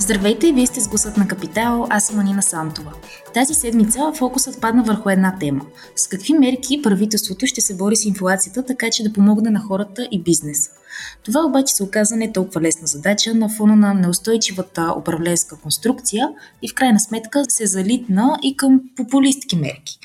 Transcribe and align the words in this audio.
Здравейте, 0.00 0.52
вие 0.52 0.66
сте 0.66 0.80
с 0.80 0.88
гласът 0.88 1.16
на 1.16 1.28
Капитал, 1.28 1.86
аз 1.90 2.06
съм 2.06 2.18
Анина 2.18 2.42
Сантова. 2.42 2.92
Тази 3.34 3.54
седмица 3.54 4.12
фокусът 4.16 4.60
падна 4.60 4.82
върху 4.82 5.10
една 5.10 5.38
тема. 5.40 5.66
С 5.96 6.08
какви 6.08 6.32
мерки 6.32 6.82
правителството 6.82 7.46
ще 7.46 7.60
се 7.60 7.76
бори 7.76 7.96
с 7.96 8.04
инфлацията, 8.04 8.64
така 8.64 8.90
че 8.90 9.02
да 9.02 9.12
помогне 9.12 9.50
на 9.50 9.60
хората 9.60 10.08
и 10.10 10.22
бизнеса? 10.22 10.70
Това 11.24 11.40
обаче 11.46 11.74
се 11.74 11.82
оказа 11.82 12.16
не 12.16 12.32
толкова 12.32 12.60
лесна 12.60 12.86
задача 12.86 13.34
на 13.34 13.48
фона 13.48 13.76
на 13.76 13.94
неустойчивата 13.94 14.94
управленска 14.98 15.56
конструкция 15.56 16.28
и 16.62 16.68
в 16.68 16.74
крайна 16.74 17.00
сметка 17.00 17.44
се 17.48 17.66
залитна 17.66 18.38
и 18.42 18.56
към 18.56 18.80
популистки 18.96 19.56
мерки. 19.56 19.98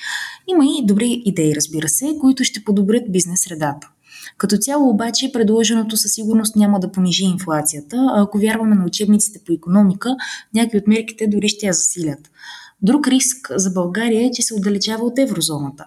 Има 0.47 0.65
и 0.65 0.85
добри 0.85 1.21
идеи, 1.25 1.55
разбира 1.55 1.89
се, 1.89 2.17
които 2.21 2.43
ще 2.43 2.63
подобрят 2.63 3.11
бизнес 3.11 3.43
средата. 3.43 3.89
Като 4.37 4.57
цяло 4.57 4.89
обаче 4.89 5.31
предложеното 5.33 5.97
със 5.97 6.13
сигурност 6.13 6.55
няма 6.55 6.79
да 6.79 6.91
понижи 6.91 7.23
инфлацията, 7.23 7.97
ако 8.15 8.37
вярваме 8.37 8.75
на 8.75 8.85
учебниците 8.85 9.39
по 9.45 9.53
економика, 9.53 10.15
някои 10.53 10.79
от 10.79 10.87
мерките 10.87 11.27
дори 11.27 11.49
ще 11.49 11.65
я 11.65 11.73
засилят. 11.73 12.19
Друг 12.81 13.07
риск 13.07 13.51
за 13.55 13.71
България 13.71 14.25
е, 14.25 14.31
че 14.31 14.41
се 14.41 14.53
отдалечава 14.53 15.05
от 15.05 15.19
еврозоната. 15.19 15.85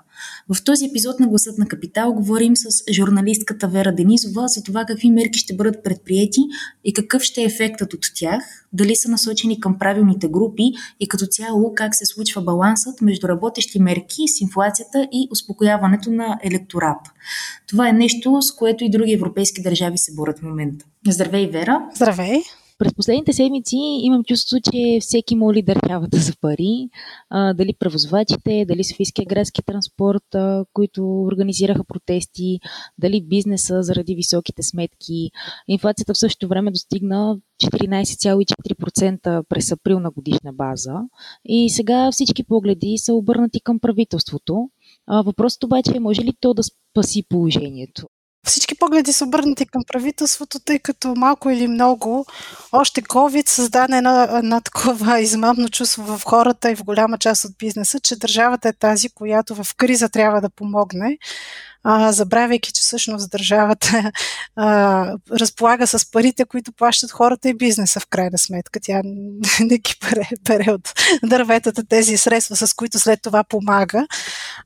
В 0.54 0.64
този 0.64 0.84
епизод 0.84 1.20
на 1.20 1.28
Гласът 1.28 1.58
на 1.58 1.66
Капитал 1.66 2.12
говорим 2.12 2.56
с 2.56 2.92
журналистката 2.92 3.68
Вера 3.68 3.94
Денизова 3.94 4.48
за 4.48 4.62
това 4.62 4.84
какви 4.84 5.10
мерки 5.10 5.38
ще 5.38 5.56
бъдат 5.56 5.84
предприяти 5.84 6.40
и 6.84 6.92
какъв 6.92 7.22
ще 7.22 7.40
е 7.40 7.44
ефектът 7.44 7.94
от 7.94 8.00
тях, 8.14 8.42
дали 8.72 8.96
са 8.96 9.10
насочени 9.10 9.60
към 9.60 9.78
правилните 9.78 10.28
групи 10.28 10.72
и 11.00 11.08
като 11.08 11.26
цяло 11.26 11.74
как 11.74 11.94
се 11.94 12.06
случва 12.06 12.42
балансът 12.42 13.00
между 13.00 13.28
работещи 13.28 13.82
мерки 13.82 14.28
с 14.28 14.40
инфлацията 14.40 15.08
и 15.12 15.28
успокояването 15.30 16.10
на 16.10 16.38
електората. 16.42 17.12
Това 17.66 17.88
е 17.88 17.92
нещо, 17.92 18.42
с 18.42 18.54
което 18.54 18.84
и 18.84 18.90
други 18.90 19.12
европейски 19.12 19.62
държави 19.62 19.98
се 19.98 20.14
борят 20.14 20.38
в 20.38 20.42
момента. 20.42 20.84
Здравей, 21.08 21.50
Вера! 21.50 21.88
Здравей! 21.94 22.42
През 22.78 22.94
последните 22.94 23.32
седмици 23.32 23.76
имам 24.02 24.24
чувство, 24.24 24.56
че 24.72 24.98
всеки 25.00 25.36
моли 25.36 25.62
държавата 25.62 26.16
за 26.16 26.32
пари. 26.40 26.88
А, 27.30 27.54
дали 27.54 27.74
превозвачите, 27.78 28.64
дали 28.68 28.84
Софийския 28.84 29.26
градски 29.26 29.62
транспорт, 29.62 30.34
а, 30.34 30.64
които 30.72 31.22
организираха 31.22 31.84
протести, 31.84 32.60
дали 32.98 33.22
бизнеса 33.22 33.82
заради 33.82 34.14
високите 34.14 34.62
сметки. 34.62 35.30
Инфлацията 35.68 36.14
в 36.14 36.18
същото 36.18 36.48
време 36.48 36.70
достигна 36.70 37.38
14,4% 37.64 39.42
през 39.48 39.72
април 39.72 40.00
на 40.00 40.10
годишна 40.10 40.52
база. 40.52 40.94
И 41.44 41.70
сега 41.70 42.10
всички 42.12 42.44
погледи 42.44 42.94
са 42.98 43.14
обърнати 43.14 43.60
към 43.60 43.80
правителството. 43.80 44.70
Въпросът 45.24 45.64
обаче 45.64 45.92
е, 45.96 46.00
може 46.00 46.22
ли 46.22 46.32
то 46.40 46.54
да 46.54 46.62
спаси 46.62 47.22
положението? 47.28 48.06
Всички 48.46 48.74
погледи 48.78 49.12
са 49.12 49.24
обърнати 49.24 49.66
към 49.66 49.82
правителството, 49.86 50.60
тъй 50.60 50.78
като 50.78 51.14
малко 51.16 51.50
или 51.50 51.68
много 51.68 52.26
още 52.72 53.02
COVID 53.02 53.48
създаде 53.48 53.96
едно, 53.96 54.22
едно 54.22 54.60
такова 54.60 55.20
измамно 55.20 55.68
чувство 55.68 56.02
в 56.02 56.22
хората 56.24 56.70
и 56.70 56.76
в 56.76 56.84
голяма 56.84 57.18
част 57.18 57.44
от 57.44 57.52
бизнеса, 57.58 58.00
че 58.00 58.16
държавата 58.16 58.68
е 58.68 58.72
тази, 58.72 59.08
която 59.08 59.54
в 59.54 59.76
криза 59.76 60.08
трябва 60.08 60.40
да 60.40 60.50
помогне, 60.50 61.18
а, 61.82 62.12
забравяйки, 62.12 62.72
че 62.72 62.82
всъщност 62.82 63.30
държавата 63.30 64.12
а, 64.56 65.14
разполага 65.32 65.86
с 65.86 66.10
парите, 66.10 66.44
които 66.44 66.72
плащат 66.72 67.10
хората 67.10 67.48
и 67.48 67.54
бизнеса 67.54 68.00
в 68.00 68.06
крайна 68.06 68.38
сметка. 68.38 68.80
Тя 68.82 69.00
не 69.60 69.78
ги 69.78 69.94
бере, 70.00 70.28
бере 70.48 70.72
от 70.72 70.92
дърветата 71.24 71.84
тези 71.84 72.16
средства, 72.16 72.56
с 72.56 72.74
които 72.74 72.98
след 72.98 73.22
това 73.22 73.44
помага. 73.44 74.06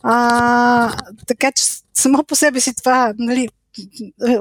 А, 0.02 0.96
така 1.26 1.52
че 1.52 1.64
само 1.94 2.24
по 2.24 2.34
себе 2.34 2.60
си 2.60 2.74
това, 2.74 3.12
нали, 3.18 3.48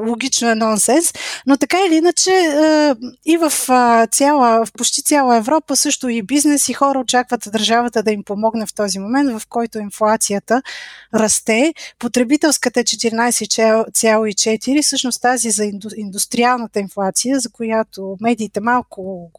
логично 0.07 0.49
е 0.49 0.55
нонсенс, 0.55 1.13
но 1.47 1.57
така 1.57 1.77
или 1.87 1.95
иначе 1.95 2.31
е, 2.31 2.93
и 3.25 3.37
в 3.37 3.51
цяла, 4.11 4.65
в 4.65 4.73
почти 4.73 5.03
цяла 5.03 5.37
Европа 5.37 5.75
също 5.75 6.09
и 6.09 6.21
бизнес 6.21 6.69
и 6.69 6.73
хора 6.73 6.99
очакват 6.99 7.43
държавата 7.51 8.03
да 8.03 8.11
им 8.11 8.23
помогне 8.23 8.65
в 8.65 8.73
този 8.73 8.99
момент, 8.99 9.39
в 9.39 9.41
който 9.49 9.79
инфлацията 9.79 10.61
расте. 11.13 11.73
Потребителската 11.99 12.79
е 12.79 12.83
14,4, 12.83 14.81
всъщност 14.83 15.21
тази 15.21 15.51
за 15.51 15.71
индустриалната 15.95 16.79
инфлация, 16.79 17.39
за 17.39 17.49
която 17.49 18.17
медиите 18.21 18.59
малко 18.59 19.31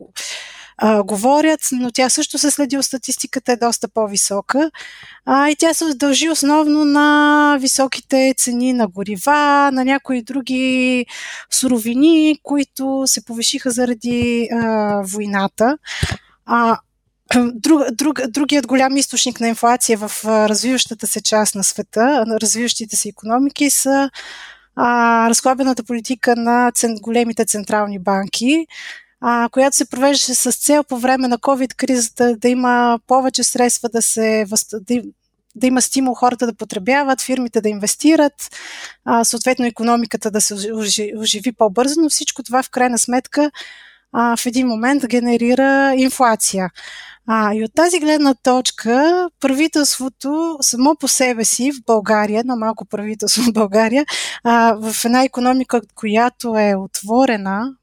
а, 0.79 1.03
говорят, 1.03 1.61
но 1.73 1.91
тя 1.91 2.09
също 2.09 2.39
се 2.39 2.51
следи 2.51 2.79
от 2.79 2.85
статистиката, 2.85 3.53
е 3.53 3.57
доста 3.57 3.89
по-висока. 3.89 4.71
А, 5.27 5.49
и 5.49 5.57
тя 5.57 5.75
се 5.75 5.95
дължи 5.95 6.29
основно 6.29 6.85
на 6.85 7.59
високите 7.61 8.35
цени 8.37 8.73
на 8.73 8.89
горива, 8.89 9.71
на 9.73 9.85
някои 9.85 10.23
други 10.23 11.07
суровини, 11.51 12.39
които 12.43 13.03
се 13.07 13.25
повишиха 13.25 13.71
заради 13.71 14.49
а, 14.53 15.03
войната. 15.05 15.79
А, 16.47 16.79
Друг, 17.55 17.83
друг, 17.93 18.21
другият 18.29 18.67
голям 18.67 18.97
източник 18.97 19.41
на 19.41 19.49
инфлация 19.49 19.99
в 19.99 20.25
развиващата 20.25 21.07
се 21.07 21.23
част 21.23 21.55
на 21.55 21.65
света, 21.65 22.25
на 22.27 22.41
развиващите 22.41 22.97
се 22.97 23.09
економики 23.09 23.71
са 23.71 24.11
а, 24.77 25.29
разхлабената 25.31 25.85
политика 25.85 26.37
на 26.37 26.73
цен, 26.75 26.95
големите 27.03 27.45
централни 27.45 27.99
банки, 27.99 28.67
а, 29.25 29.49
която 29.53 29.77
се 29.77 29.91
провеждаше 29.91 30.35
с 30.35 30.53
цел 30.53 30.85
по 30.85 30.99
време 30.99 31.29
на 31.29 31.39
COVID-кризата 31.39 32.37
да 32.37 32.49
има 32.49 32.99
повече 33.07 33.45
средства 33.45 33.89
да 33.89 34.03
се 34.03 34.47
да, 34.73 35.03
да 35.55 35.67
има 35.67 35.83
стимул 35.83 36.15
хората 36.15 36.47
да 36.47 36.55
потребяват, 36.55 37.21
фирмите 37.21 37.61
да 37.61 37.69
инвестират, 37.69 38.35
а, 39.05 39.25
съответно 39.25 39.67
економиката 39.67 40.31
да 40.31 40.41
се 40.41 40.55
оживи 41.17 41.53
по-бързо, 41.53 42.01
но 42.01 42.09
всичко 42.09 42.43
това 42.43 42.63
в 42.63 42.71
крайна 42.71 42.99
сметка 42.99 43.51
а, 44.13 44.37
в 44.37 44.47
един 44.47 44.67
момент 44.67 45.07
генерира 45.07 45.95
инфлация. 45.97 46.71
А, 47.27 47.55
и 47.55 47.65
от 47.65 47.75
тази 47.75 48.01
гледна 48.01 48.35
точка 48.35 49.29
правителството 49.41 50.59
само 50.61 50.97
по 50.97 51.09
себе 51.09 51.45
си 51.45 51.73
в 51.73 51.85
България, 51.87 52.41
едно 52.41 52.57
малко 52.57 52.85
правителство 52.85 53.43
в 53.43 53.53
България, 53.53 54.07
а, 54.45 54.77
в 54.81 55.05
една 55.05 55.25
економика, 55.25 55.81
която 55.95 56.57
е 56.57 56.75
отворена, 56.75 57.75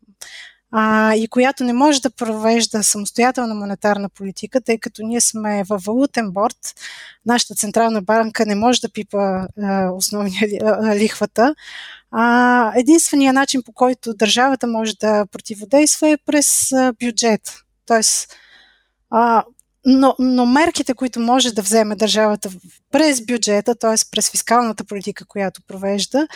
а, 0.71 1.15
и 1.15 1.27
която 1.27 1.63
не 1.63 1.73
може 1.73 2.01
да 2.01 2.09
провежда 2.09 2.83
самостоятелна 2.83 3.55
монетарна 3.55 4.09
политика, 4.09 4.61
тъй 4.61 4.77
като 4.77 5.01
ние 5.03 5.21
сме 5.21 5.63
във 5.69 5.83
валутен 5.83 6.31
борт, 6.31 6.75
нашата 7.25 7.55
централна 7.55 8.01
банка 8.01 8.45
не 8.45 8.55
може 8.55 8.81
да 8.81 8.89
пипа 8.89 9.47
а, 9.61 9.89
основния 9.89 10.47
лихвата. 10.95 11.55
А, 12.11 12.73
единственият 12.75 13.35
начин 13.35 13.63
по 13.63 13.73
който 13.73 14.13
държавата 14.13 14.67
може 14.67 14.93
да 14.95 15.25
противодейства 15.25 16.09
е 16.09 16.17
през 16.17 16.71
а, 16.71 16.93
бюджет. 16.99 17.41
Тоест, 17.85 18.35
а, 19.09 19.43
но, 19.85 20.15
но 20.19 20.45
мерките, 20.45 20.93
които 20.93 21.19
може 21.19 21.53
да 21.53 21.61
вземе 21.61 21.95
държавата 21.95 22.49
през 22.91 23.25
бюджета, 23.25 23.75
т.е. 23.75 23.95
през 24.11 24.31
фискалната 24.31 24.83
политика, 24.83 25.25
която 25.25 25.61
провежда, 25.67 26.27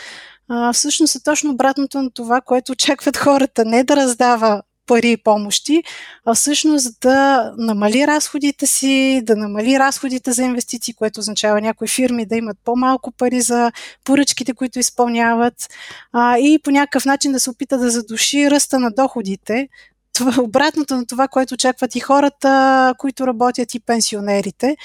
а, 0.48 0.72
всъщност 0.72 1.14
е 1.14 1.22
точно 1.22 1.50
обратното 1.50 2.02
на 2.02 2.10
това, 2.10 2.40
което 2.40 2.72
очакват 2.72 3.16
хората. 3.16 3.64
Не 3.64 3.84
да 3.84 3.96
раздава 3.96 4.62
пари 4.86 5.10
и 5.10 5.16
помощи, 5.16 5.82
а 6.24 6.34
всъщност 6.34 7.00
да 7.00 7.52
намали 7.58 8.06
разходите 8.06 8.66
си, 8.66 9.22
да 9.24 9.36
намали 9.36 9.78
разходите 9.78 10.32
за 10.32 10.42
инвестиции, 10.42 10.94
което 10.94 11.20
означава 11.20 11.60
някои 11.60 11.88
фирми 11.88 12.26
да 12.26 12.36
имат 12.36 12.56
по-малко 12.64 13.12
пари 13.12 13.40
за 13.40 13.72
поръчките, 14.04 14.54
които 14.54 14.78
изпълняват 14.78 15.68
а, 16.12 16.38
и 16.38 16.58
по 16.64 16.70
някакъв 16.70 17.04
начин 17.04 17.32
да 17.32 17.40
се 17.40 17.50
опита 17.50 17.78
да 17.78 17.90
задуши 17.90 18.50
ръста 18.50 18.78
на 18.78 18.90
доходите, 18.90 19.68
това, 20.14 20.42
обратното 20.42 20.96
на 20.96 21.06
това, 21.06 21.28
което 21.28 21.54
очакват 21.54 21.96
и 21.96 22.00
хората, 22.00 22.94
които 22.98 23.26
работят 23.26 23.74
и 23.74 23.80
пенсионерите. 23.80 24.76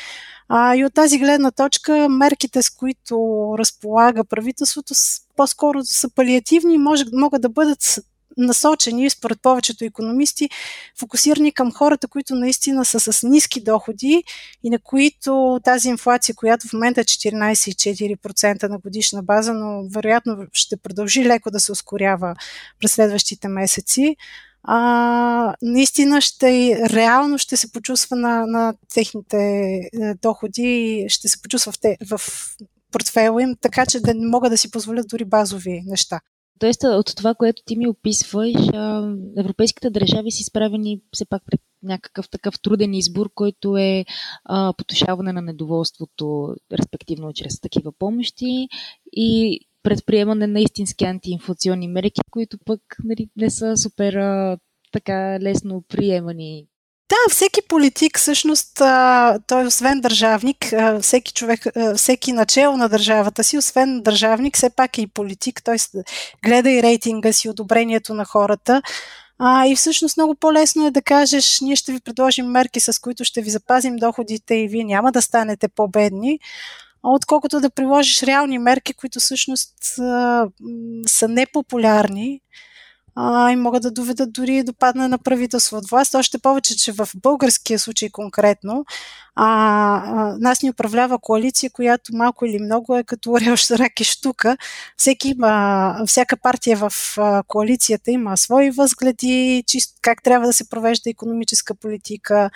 А, 0.48 0.76
и 0.76 0.86
от 0.86 0.94
тази 0.94 1.20
гледна 1.20 1.52
точка 1.52 2.10
мерките, 2.10 2.62
с 2.62 2.70
които 2.70 3.16
разполага 3.60 4.24
правителството, 4.24 4.94
по-скоро 5.36 5.80
са 5.84 6.10
палиативни 6.10 6.74
и 6.74 6.78
могат 7.14 7.42
да 7.42 7.50
бъдат 7.50 8.00
насочени, 8.38 9.10
според 9.10 9.42
повечето 9.42 9.86
економисти, 9.86 10.50
фокусирани 11.00 11.52
към 11.52 11.72
хората, 11.72 12.08
които 12.08 12.36
наистина 12.36 12.86
са 12.86 13.00
с 13.00 13.28
ниски 13.28 13.64
доходи 13.64 14.24
и 14.64 14.70
на 14.70 14.80
които 14.80 15.60
тази 15.64 15.90
инфлация, 15.90 16.36
която 16.36 16.68
в 16.68 16.74
момента 16.74 17.02
е 17.02 17.04
14,4% 17.04 18.70
на 18.70 18.78
годишна 18.78 19.24
база, 19.24 19.54
но 19.54 19.90
вероятно 19.90 20.38
ще 20.54 20.78
продължи 20.78 21.26
леко 21.26 21.52
да 21.52 21.60
се 21.60 21.72
ускорява 21.72 22.36
през 22.80 22.92
следващите 22.92 23.48
месеци, 23.48 24.16
а, 24.64 25.56
наистина 25.62 26.22
ще, 26.22 26.80
реално 26.90 27.38
ще 27.38 27.58
се 27.58 27.72
почувства 27.72 28.16
на, 28.16 28.46
на 28.46 28.74
техните 28.94 29.38
е, 29.38 29.90
доходи 30.22 31.04
и 31.06 31.10
ще 31.10 31.28
се 31.28 31.42
почувства 31.42 31.72
в, 31.72 31.80
те, 31.80 31.98
в 32.10 32.22
портфела 32.92 33.44
им, 33.44 33.56
така 33.62 33.86
че 33.86 34.00
да 34.00 34.14
не 34.14 34.28
могат 34.28 34.52
да 34.52 34.58
си 34.58 34.72
позволят 34.72 35.08
дори 35.08 35.26
базови 35.26 35.82
неща. 35.86 36.20
Тоест, 36.60 36.84
от 36.84 37.16
това, 37.16 37.36
което 37.36 37.64
ти 37.66 37.76
ми 37.76 37.88
описваш, 37.88 38.54
европейските 39.38 39.90
държави 39.90 40.32
са 40.32 40.42
изправени 40.42 41.02
все 41.14 41.26
пак 41.26 41.44
пред 41.46 41.62
някакъв 41.84 42.30
такъв 42.30 42.60
труден 42.62 42.94
избор, 42.94 43.30
който 43.36 43.78
е 43.78 44.06
а, 44.46 44.74
потушаване 44.78 45.34
на 45.34 45.42
недоволството, 45.42 46.56
респективно 46.72 47.34
чрез 47.34 47.60
такива 47.60 47.92
помощи 47.92 48.68
и 49.12 49.60
предприемане 49.84 50.48
на 50.48 50.60
истински 50.60 51.06
антиинфлационни 51.06 51.88
мерки, 51.88 52.22
които 52.32 52.58
пък 52.66 52.82
нали, 53.04 53.30
не 53.38 53.50
са 53.50 53.78
супер 53.78 54.14
а, 54.14 54.58
така 54.92 55.40
лесно 55.42 55.84
приемани 55.88 56.68
да, 57.10 57.16
всеки 57.34 57.62
политик, 57.68 58.18
всъщност, 58.18 58.82
той 59.48 59.66
освен 59.66 60.02
държавник, 60.02 60.58
всеки 61.02 61.34
човек, 61.34 61.66
всеки 61.96 62.32
начало 62.32 62.78
на 62.78 62.90
държавата 62.90 63.44
си, 63.44 63.58
освен 63.58 64.02
държавник, 64.02 64.56
все 64.56 64.70
пак 64.70 64.98
е 64.98 65.02
и 65.02 65.08
политик. 65.08 65.64
Той 65.64 65.78
гледа 66.46 66.72
и 66.72 66.84
рейтинга 66.84 67.34
си, 67.34 67.50
одобрението 67.50 68.14
на 68.14 68.26
хората. 68.26 68.82
А, 69.40 69.66
и 69.66 69.76
всъщност 69.76 70.18
много 70.18 70.36
по-лесно 70.36 70.88
е 70.88 70.92
да 70.92 71.02
кажеш, 71.02 71.62
ние 71.62 71.76
ще 71.76 71.92
ви 71.92 72.00
предложим 72.00 72.46
мерки, 72.46 72.80
с 72.80 73.02
които 73.02 73.24
ще 73.24 73.42
ви 73.42 73.50
запазим 73.50 73.96
доходите 73.96 74.56
и 74.56 74.68
вие 74.68 74.84
няма 74.84 75.12
да 75.12 75.22
станете 75.22 75.68
по-бедни, 75.68 76.40
отколкото 77.04 77.60
да 77.60 77.70
приложиш 77.70 78.24
реални 78.24 78.58
мерки, 78.58 78.94
които 78.94 79.20
всъщност 79.20 79.74
са 81.08 81.28
непопулярни 81.30 82.42
а, 83.16 83.52
и 83.52 83.56
могат 83.56 83.84
да 83.84 83.92
доведат 83.92 84.34
дори 84.34 84.64
до 84.64 84.74
падане 84.74 85.08
на 85.08 85.18
правителство 85.18 85.78
от 85.78 85.90
власт. 85.90 86.16
Още 86.16 86.38
повече, 86.38 86.78
че 86.78 86.92
в 86.92 87.10
българския 87.16 87.80
случай 87.80 88.10
конкретно 88.10 88.86
а, 89.36 89.46
а, 89.46 90.38
нас 90.40 90.62
ни 90.62 90.70
управлява 90.70 91.20
коалиция, 91.20 91.70
която 91.74 92.16
малко 92.16 92.46
или 92.46 92.60
много 92.60 92.98
е 92.98 93.04
като 93.04 93.32
орел, 93.32 93.56
рак 93.72 94.00
и 94.00 94.04
штука. 94.04 94.58
Всеки 94.98 95.30
има, 95.30 95.96
всяка 96.08 96.38
партия 96.38 96.78
в 96.78 96.92
а, 97.18 97.44
коалицията 97.48 98.12
има 98.12 98.38
свои 98.38 98.72
възгледи, 98.72 99.64
чист, 99.68 99.98
как 100.02 100.24
трябва 100.24 100.48
да 100.48 100.54
се 100.54 100.70
провежда 100.70 101.10
економическа 101.10 101.76
политика, 101.76 102.50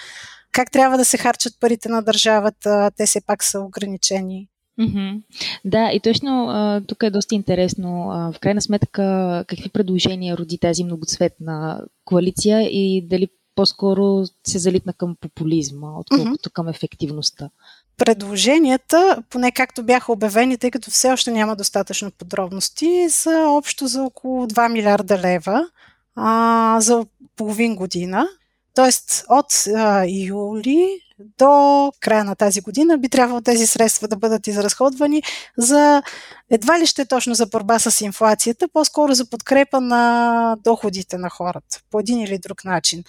как 0.54 0.72
трябва 0.72 0.98
да 0.98 1.06
се 1.06 1.18
харчат 1.18 1.60
парите 1.60 1.90
на 1.90 2.02
държавата, 2.02 2.92
те 2.98 3.06
все 3.06 3.22
пак 3.22 3.44
са 3.44 3.60
ограничени. 3.60 4.48
Mm-hmm. 4.80 5.22
Да, 5.66 5.92
и 5.94 6.00
точно 6.00 6.48
а, 6.50 6.82
тук 6.88 7.04
е 7.04 7.10
доста 7.10 7.36
интересно. 7.36 8.10
А, 8.12 8.32
в 8.32 8.40
крайна 8.40 8.62
сметка, 8.62 9.46
какви 9.48 9.70
предложения 9.70 10.38
роди 10.38 10.58
тази 10.58 10.84
многоцветна 10.84 11.82
коалиция 12.06 12.62
и 12.62 13.08
дали 13.08 13.28
по-скоро 13.56 14.24
се 14.48 14.60
залитна 14.60 14.94
към 14.94 15.16
популизма, 15.22 16.00
отколкото 16.00 16.50
mm-hmm. 16.50 16.54
към 16.54 16.68
ефективността? 16.68 17.50
Предложенията, 17.98 19.24
поне 19.30 19.52
както 19.52 19.84
бяха 19.84 20.12
обявени, 20.12 20.58
тъй 20.58 20.72
като 20.72 20.92
все 20.92 21.12
още 21.12 21.32
няма 21.32 21.56
достатъчно 21.56 22.12
подробности, 22.12 23.08
са 23.10 23.46
общо 23.48 23.88
за 23.88 24.04
около 24.04 24.48
2 24.48 24.72
милиарда 24.72 25.18
лева 25.18 25.68
а, 26.16 26.78
за 26.82 27.06
половин 27.36 27.76
година. 27.76 28.28
Тоест 28.76 29.26
от 29.30 29.68
а, 29.76 30.06
юли 30.08 31.00
до 31.40 31.92
края 32.00 32.24
на 32.24 32.36
тази 32.36 32.62
година 32.62 32.98
би 32.98 33.10
трябвало 33.10 33.42
тези 33.42 33.68
средства 33.68 34.08
да 34.08 34.18
бъдат 34.18 34.48
изразходвани 34.48 35.24
за 35.58 36.04
едва 36.50 36.80
ли 36.80 36.86
ще 36.86 37.06
точно 37.06 37.34
за 37.34 37.46
борба 37.46 37.80
с 37.80 38.02
инфлацията, 38.02 38.68
по-скоро 38.74 39.14
за 39.14 39.30
подкрепа 39.30 39.82
на 39.82 40.56
доходите 40.64 41.18
на 41.18 41.30
хората 41.30 41.80
по 41.92 42.00
един 42.00 42.20
или 42.20 42.38
друг 42.38 42.66
начин. 42.66 43.04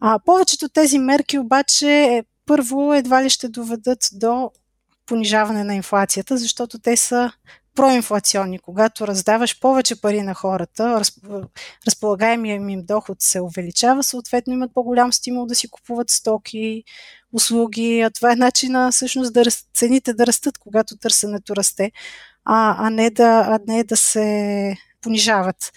А, 0.00 0.18
повечето 0.24 0.68
тези 0.68 0.98
мерки 0.98 1.38
обаче 1.38 2.22
първо 2.46 2.94
едва 2.94 3.24
ли 3.24 3.30
ще 3.30 3.48
доведат 3.48 3.98
до 4.12 4.50
понижаване 5.08 5.64
на 5.64 5.74
инфлацията, 5.74 6.36
защото 6.36 6.78
те 6.78 6.96
са 6.96 7.32
проинфлационни. 7.74 8.58
Когато 8.58 9.06
раздаваш 9.06 9.60
повече 9.60 10.00
пари 10.00 10.22
на 10.22 10.34
хората, 10.34 11.02
разполагаемия 11.86 12.54
им 12.54 12.82
доход 12.86 13.22
се 13.22 13.40
увеличава, 13.40 14.02
съответно 14.02 14.52
имат 14.52 14.74
по-голям 14.74 15.12
стимул 15.12 15.46
да 15.46 15.54
си 15.54 15.68
купуват 15.68 16.10
стоки, 16.10 16.84
услуги. 17.32 18.00
А 18.00 18.10
това 18.10 18.32
е 18.32 18.36
начина 18.36 18.90
всъщност 18.92 19.32
да 19.32 19.44
цените 19.74 20.12
да 20.12 20.26
растат, 20.26 20.58
когато 20.58 20.96
търсенето 20.96 21.56
расте, 21.56 21.92
а, 22.44 22.86
а, 22.86 22.90
не, 22.90 23.10
да, 23.10 23.44
а 23.48 23.58
не 23.66 23.84
да 23.84 23.96
се 23.96 24.76
понижават. 25.00 25.72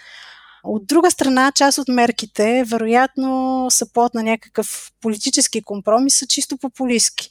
От 0.63 0.87
друга 0.87 1.11
страна, 1.11 1.51
част 1.55 1.77
от 1.77 1.87
мерките, 1.87 2.63
вероятно, 2.67 3.67
са 3.69 3.93
плод 3.93 4.13
на 4.13 4.23
някакъв 4.23 4.91
политически 5.01 5.61
компромис, 5.61 6.19
са 6.19 6.27
чисто 6.27 6.57
популистски. 6.57 7.29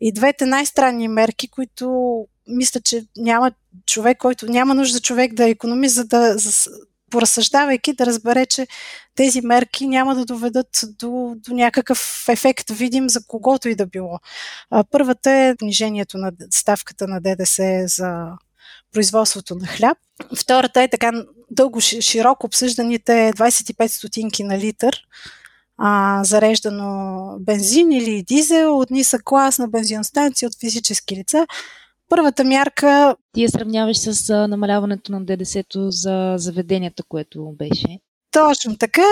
И 0.00 0.12
двете 0.12 0.46
най-странни 0.46 1.08
мерки, 1.08 1.48
които 1.48 2.26
мисля, 2.48 2.80
че 2.80 3.04
няма 3.16 3.52
човек, 3.86 4.18
който 4.18 4.46
няма 4.46 4.74
нужда 4.74 5.00
човек 5.00 5.34
да 5.34 5.46
е 5.46 5.50
економист, 5.50 5.94
за 5.94 6.04
да 6.04 6.38
за, 6.38 6.70
поразсъждавайки 7.10 7.92
да 7.92 8.06
разбере, 8.06 8.46
че 8.46 8.66
тези 9.14 9.40
мерки 9.40 9.86
няма 9.86 10.14
да 10.14 10.24
доведат 10.24 10.80
до, 10.98 11.34
до 11.36 11.54
някакъв 11.54 12.24
ефект 12.28 12.70
видим 12.70 13.10
за 13.10 13.20
когото 13.26 13.68
и 13.68 13.74
да 13.74 13.86
било. 13.86 14.18
Първата 14.90 15.30
е 15.30 15.56
понижението 15.58 16.18
на 16.18 16.32
ставката 16.50 17.08
на 17.08 17.20
ДДС 17.20 17.84
за 17.86 18.26
производството 18.92 19.54
на 19.54 19.66
хляб. 19.66 19.98
Втората 20.36 20.82
е 20.82 20.88
така 20.88 21.12
дълго 21.50 21.80
широко 21.80 22.46
обсъжданите 22.46 23.32
25 23.36 23.86
стотинки 23.86 24.44
на 24.44 24.58
литър 24.58 25.02
а, 25.78 26.24
зареждано 26.24 27.36
бензин 27.40 27.92
или 27.92 28.22
дизел 28.22 28.78
от 28.78 28.90
нисък 28.90 29.22
клас 29.24 29.58
на 29.58 29.68
бензиностанции 29.68 30.46
от 30.46 30.60
физически 30.60 31.16
лица. 31.16 31.46
Първата 32.08 32.44
мярка... 32.44 33.16
Ти 33.32 33.42
я 33.42 33.50
сравняваш 33.50 33.98
с 33.98 34.46
намаляването 34.48 35.12
на 35.12 35.24
ДДС-то 35.24 35.90
за 35.90 36.34
заведенията, 36.36 37.02
което 37.08 37.54
беше. 37.58 37.98
Точно 38.30 38.76
така. 38.78 39.02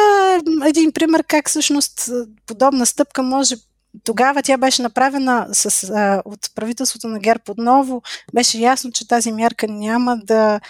Един 0.66 0.92
пример 0.92 1.24
как 1.28 1.48
всъщност 1.48 2.10
подобна 2.46 2.86
стъпка 2.86 3.22
може 3.22 3.56
тогава 4.04 4.42
тя 4.42 4.56
беше 4.56 4.82
направена 4.82 5.48
с, 5.52 5.90
а, 5.90 6.22
от 6.24 6.54
правителството 6.54 7.08
на 7.08 7.18
ГЕРБ 7.18 7.42
отново. 7.48 8.02
Беше 8.34 8.58
ясно, 8.58 8.92
че 8.92 9.08
тази 9.08 9.32
мярка 9.32 9.66
няма 9.68 10.16
да 10.24 10.60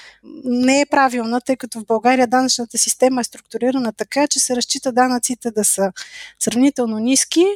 не 0.44 0.80
е 0.80 0.86
правилна, 0.86 1.40
тъй 1.40 1.56
като 1.56 1.80
в 1.80 1.86
България 1.86 2.26
данъчната 2.26 2.78
система 2.78 3.20
е 3.20 3.24
структурирана 3.24 3.92
така, 3.92 4.26
че 4.26 4.40
се 4.40 4.56
разчита 4.56 4.92
данъците 4.92 5.50
да 5.50 5.64
са 5.64 5.92
сравнително 6.38 6.98
ниски, 6.98 7.46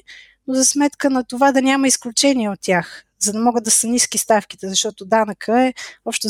но 0.46 0.54
за 0.54 0.64
сметка 0.64 1.10
на 1.10 1.24
това 1.24 1.52
да 1.52 1.62
няма 1.62 1.88
изключения 1.88 2.52
от 2.52 2.60
тях, 2.60 3.04
за 3.20 3.32
да 3.32 3.40
могат 3.40 3.64
да 3.64 3.70
са 3.70 3.86
ниски 3.86 4.18
ставките, 4.18 4.68
защото 4.68 5.04
данъка 5.04 5.62
е 5.62 5.74
общо 6.04 6.28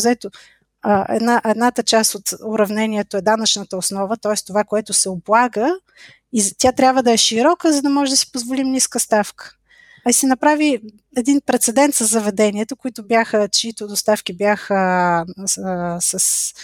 една, 1.08 1.42
едната 1.44 1.82
част 1.82 2.14
от 2.14 2.34
уравнението 2.46 3.16
е 3.16 3.22
данъчната 3.22 3.76
основа, 3.76 4.16
т.е. 4.16 4.34
това, 4.46 4.64
което 4.64 4.92
се 4.92 5.08
облага, 5.08 5.78
и 6.32 6.52
тя 6.58 6.72
трябва 6.72 7.02
да 7.02 7.12
е 7.12 7.16
широка, 7.16 7.72
за 7.72 7.82
да 7.82 7.90
може 7.90 8.10
да 8.10 8.16
си 8.16 8.32
позволим 8.32 8.66
ниска 8.66 9.00
ставка. 9.00 9.52
А 10.06 10.12
се 10.12 10.26
направи 10.26 10.80
един 11.16 11.40
прецедент 11.46 11.94
с 11.94 12.06
заведението, 12.06 12.76
които 12.76 13.06
бяха, 13.06 13.48
чието 13.48 13.86
доставки 13.86 14.36
бяха 14.36 14.74
а, 15.64 16.00
с 16.00 16.54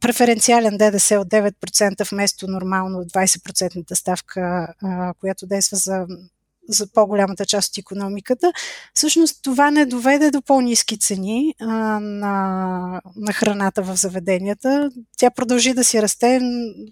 преференциален 0.00 0.76
ДДС 0.78 1.18
от 1.18 1.28
9% 1.28 2.12
вместо 2.12 2.48
нормално 2.48 2.98
20% 2.98 3.94
ставка, 3.94 4.74
а, 4.82 5.14
която 5.20 5.46
действа 5.46 5.76
за 5.76 6.06
за 6.68 6.86
по-голямата 6.92 7.46
част 7.46 7.72
от 7.72 7.78
економиката, 7.78 8.52
всъщност 8.94 9.42
това 9.42 9.70
не 9.70 9.86
доведе 9.86 10.30
до 10.30 10.42
по-низки 10.42 10.98
цени 10.98 11.54
а, 11.60 11.66
на, 12.00 13.00
на 13.16 13.32
храната 13.32 13.82
в 13.82 13.96
заведенията. 13.96 14.90
Тя 15.18 15.30
продължи 15.30 15.74
да 15.74 15.84
си 15.84 16.02
расте. 16.02 16.40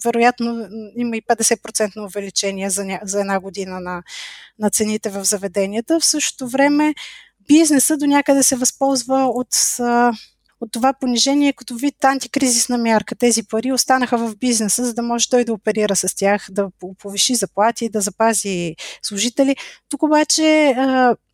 Вероятно 0.04 0.69
има 0.97 1.16
и 1.16 1.23
50% 1.23 2.07
увеличение 2.07 2.71
за, 2.71 2.85
ня, 2.85 3.00
за 3.02 3.21
една 3.21 3.40
година 3.40 3.81
на, 3.81 4.02
на 4.59 4.71
цените 4.71 5.11
в 5.11 5.25
заведенията. 5.25 6.00
В 6.00 6.04
същото 6.04 6.49
време 6.49 6.95
бизнеса 7.49 7.97
до 7.97 8.07
някъде 8.07 8.43
се 8.43 8.57
възползва 8.57 9.25
от 9.25 9.57
а, 9.81 10.12
от 10.61 10.73
това 10.73 10.92
понижение 10.92 11.52
като 11.52 11.76
вид 11.76 12.04
антикризисна 12.04 12.78
мярка. 12.78 13.14
Тези 13.14 13.42
пари 13.42 13.73
останаха 13.73 14.18
в 14.18 14.37
бизнеса, 14.37 14.84
за 14.84 14.94
да 14.94 15.02
може 15.02 15.28
той 15.28 15.44
да 15.44 15.52
оперира 15.52 15.96
с 15.96 16.16
тях, 16.16 16.46
да 16.50 16.68
повиши 16.99 17.34
заплати, 17.34 17.88
да 17.88 18.00
запази 18.00 18.76
служители. 19.02 19.56
Тук 19.88 20.02
обаче 20.02 20.75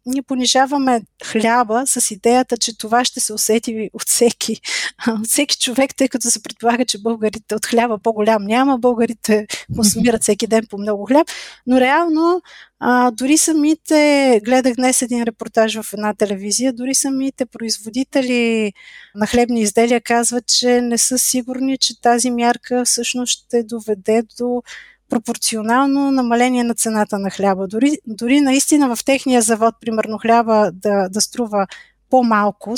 ние 0.07 0.23
понижаваме 0.23 1.02
хляба 1.25 1.83
с 1.87 2.11
идеята, 2.11 2.57
че 2.57 2.78
това 2.78 3.04
ще 3.04 3.21
се 3.21 3.33
усети 3.33 3.90
от 3.92 4.09
всеки, 4.09 4.61
от 5.09 5.26
всеки 5.26 5.59
човек, 5.59 5.97
тъй 5.97 6.09
като 6.09 6.30
се 6.30 6.42
предполага, 6.42 6.85
че 6.85 7.02
българите 7.02 7.54
от 7.54 7.66
хляба 7.66 7.99
по-голям 7.99 8.45
няма, 8.45 8.78
българите 8.78 9.47
консумират 9.76 10.23
всеки 10.23 10.47
ден 10.47 10.66
по 10.71 10.78
много 10.78 11.07
хляб, 11.07 11.28
но 11.66 11.80
реално 11.80 12.42
а, 12.80 13.11
дори 13.11 13.38
самите, 13.38 14.40
гледах 14.45 14.75
днес 14.75 15.02
един 15.02 15.23
репортаж 15.23 15.80
в 15.80 15.92
една 15.92 16.14
телевизия, 16.14 16.73
дори 16.73 16.95
самите 16.95 17.47
производители 17.47 18.73
на 19.14 19.26
хлебни 19.26 19.61
изделия 19.61 20.00
казват, 20.00 20.47
че 20.47 20.80
не 20.80 20.99
са 20.99 21.19
сигурни, 21.19 21.78
че 21.78 22.00
тази 22.00 22.30
мярка 22.30 22.85
всъщност 22.85 23.33
ще 23.33 23.62
доведе 23.62 24.23
до 24.38 24.62
пропорционално 25.11 26.11
намаление 26.11 26.64
на 26.64 26.75
цената 26.75 27.19
на 27.19 27.31
хляба. 27.31 27.67
Дори, 27.69 27.99
дори 28.07 28.40
наистина 28.40 28.97
в 28.97 29.05
техния 29.05 29.43
завод, 29.43 29.75
примерно 29.81 30.19
хляба 30.19 30.71
да, 30.73 31.09
да 31.09 31.21
струва 31.21 31.67
по-малко, 32.11 32.75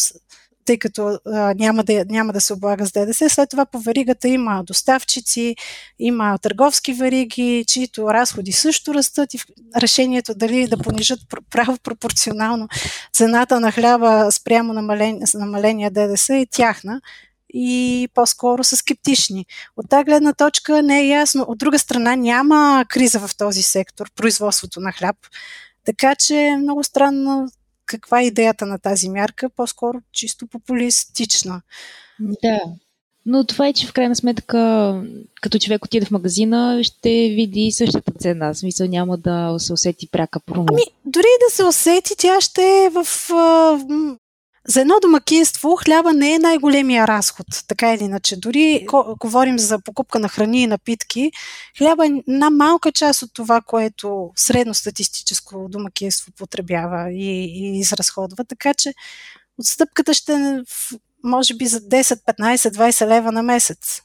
тъй 0.64 0.78
като 0.78 1.18
а, 1.26 1.54
няма, 1.54 1.84
да, 1.84 2.04
няма 2.08 2.32
да 2.32 2.40
се 2.40 2.52
облага 2.52 2.86
с 2.86 2.92
ДДС. 2.92 3.28
След 3.28 3.50
това 3.50 3.66
по 3.66 3.78
веригата 3.78 4.28
има 4.28 4.64
доставчици, 4.64 5.56
има 5.98 6.38
търговски 6.38 6.92
вериги, 6.92 7.64
чието 7.66 8.14
разходи 8.14 8.52
също 8.52 8.94
растат 8.94 9.34
и 9.34 9.38
решението 9.76 10.34
дали 10.34 10.68
да 10.68 10.78
понижат 10.78 11.20
право 11.50 11.78
пропорционално 11.82 12.68
цената 13.12 13.60
на 13.60 13.72
хляба 13.72 14.28
спрямо 14.32 14.72
намаление, 14.72 15.22
намаления 15.34 15.90
ДДС 15.90 16.36
е 16.36 16.46
тяхна 16.50 17.00
и 17.52 18.08
по-скоро 18.14 18.64
са 18.64 18.76
скептични. 18.76 19.46
От 19.76 19.88
тази 19.88 20.04
гледна 20.04 20.32
точка 20.32 20.82
не 20.82 21.00
е 21.00 21.08
ясно. 21.08 21.44
От 21.48 21.58
друга 21.58 21.78
страна 21.78 22.16
няма 22.16 22.84
криза 22.88 23.18
в 23.18 23.36
този 23.36 23.62
сектор, 23.62 24.10
производството 24.16 24.80
на 24.80 24.92
хляб. 24.92 25.16
Така 25.84 26.14
че 26.14 26.36
е 26.36 26.56
много 26.56 26.84
странно 26.84 27.48
каква 27.86 28.20
е 28.20 28.26
идеята 28.26 28.66
на 28.66 28.78
тази 28.78 29.08
мярка, 29.08 29.48
по-скоро 29.48 29.98
чисто 30.12 30.46
популистична. 30.46 31.62
Да, 32.20 32.60
но 33.26 33.46
това 33.46 33.68
е, 33.68 33.72
че 33.72 33.86
в 33.86 33.92
крайна 33.92 34.16
сметка, 34.16 35.02
като 35.40 35.58
човек 35.58 35.84
отиде 35.84 36.06
в 36.06 36.10
магазина, 36.10 36.80
ще 36.82 37.10
види 37.10 37.72
същата 37.72 38.12
цена. 38.12 38.54
В 38.54 38.58
смисъл 38.58 38.88
няма 38.88 39.16
да 39.16 39.56
се 39.58 39.72
усети 39.72 40.08
пряка 40.08 40.40
промо. 40.40 40.66
Ами, 40.70 40.82
дори 41.04 41.26
да 41.48 41.54
се 41.54 41.64
усети, 41.64 42.14
тя 42.18 42.40
ще 42.40 42.62
е 42.62 42.90
в 42.90 43.06
за 44.68 44.80
едно 44.80 44.94
домакинство 45.02 45.76
хляба 45.76 46.12
не 46.12 46.34
е 46.34 46.38
най-големия 46.38 47.06
разход, 47.06 47.46
така 47.68 47.94
или 47.94 48.04
иначе. 48.04 48.36
Дори 48.36 48.86
ко- 48.88 49.16
говорим 49.18 49.58
за 49.58 49.78
покупка 49.78 50.18
на 50.18 50.28
храни 50.28 50.62
и 50.62 50.66
напитки, 50.66 51.32
хляба 51.78 52.06
е 52.06 52.10
една 52.28 52.50
малка 52.50 52.92
част 52.92 53.22
от 53.22 53.30
това, 53.34 53.60
което 53.60 54.30
средностатистическо 54.36 55.66
домакинство 55.68 56.32
потребява 56.32 57.12
и, 57.12 57.44
и 57.44 57.78
изразходва. 57.78 58.44
Така 58.44 58.74
че 58.74 58.94
отстъпката 59.58 60.14
ще 60.14 60.32
е 60.32 60.60
може 61.24 61.54
би 61.54 61.66
за 61.66 61.80
10, 61.80 62.02
15, 62.02 62.56
20 62.56 63.06
лева 63.06 63.32
на 63.32 63.42
месец 63.42 64.02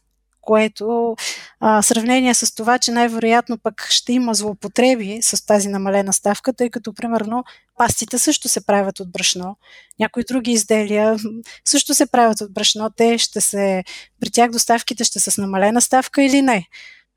което 0.47 1.15
а, 1.59 1.81
сравнение 1.81 2.33
с 2.33 2.55
това, 2.55 2.79
че 2.79 2.91
най-вероятно 2.91 3.57
пък 3.57 3.87
ще 3.89 4.13
има 4.13 4.33
злоупотреби 4.33 5.19
с 5.21 5.45
тази 5.45 5.67
намалена 5.67 6.13
ставка, 6.13 6.53
тъй 6.53 6.69
като 6.69 6.93
примерно 6.93 7.43
пастите 7.77 8.17
също 8.17 8.49
се 8.49 8.65
правят 8.65 8.99
от 8.99 9.11
брашно, 9.11 9.57
някои 9.99 10.23
други 10.23 10.51
изделия 10.51 11.17
също 11.65 11.93
се 11.93 12.05
правят 12.05 12.41
от 12.41 12.53
брашно, 12.53 12.89
те 12.97 13.17
ще 13.17 13.41
се, 13.41 13.83
при 14.19 14.29
тях 14.29 14.51
доставките 14.51 15.03
ще 15.03 15.19
са 15.19 15.31
с 15.31 15.37
намалена 15.37 15.81
ставка 15.81 16.23
или 16.23 16.41
не. 16.41 16.67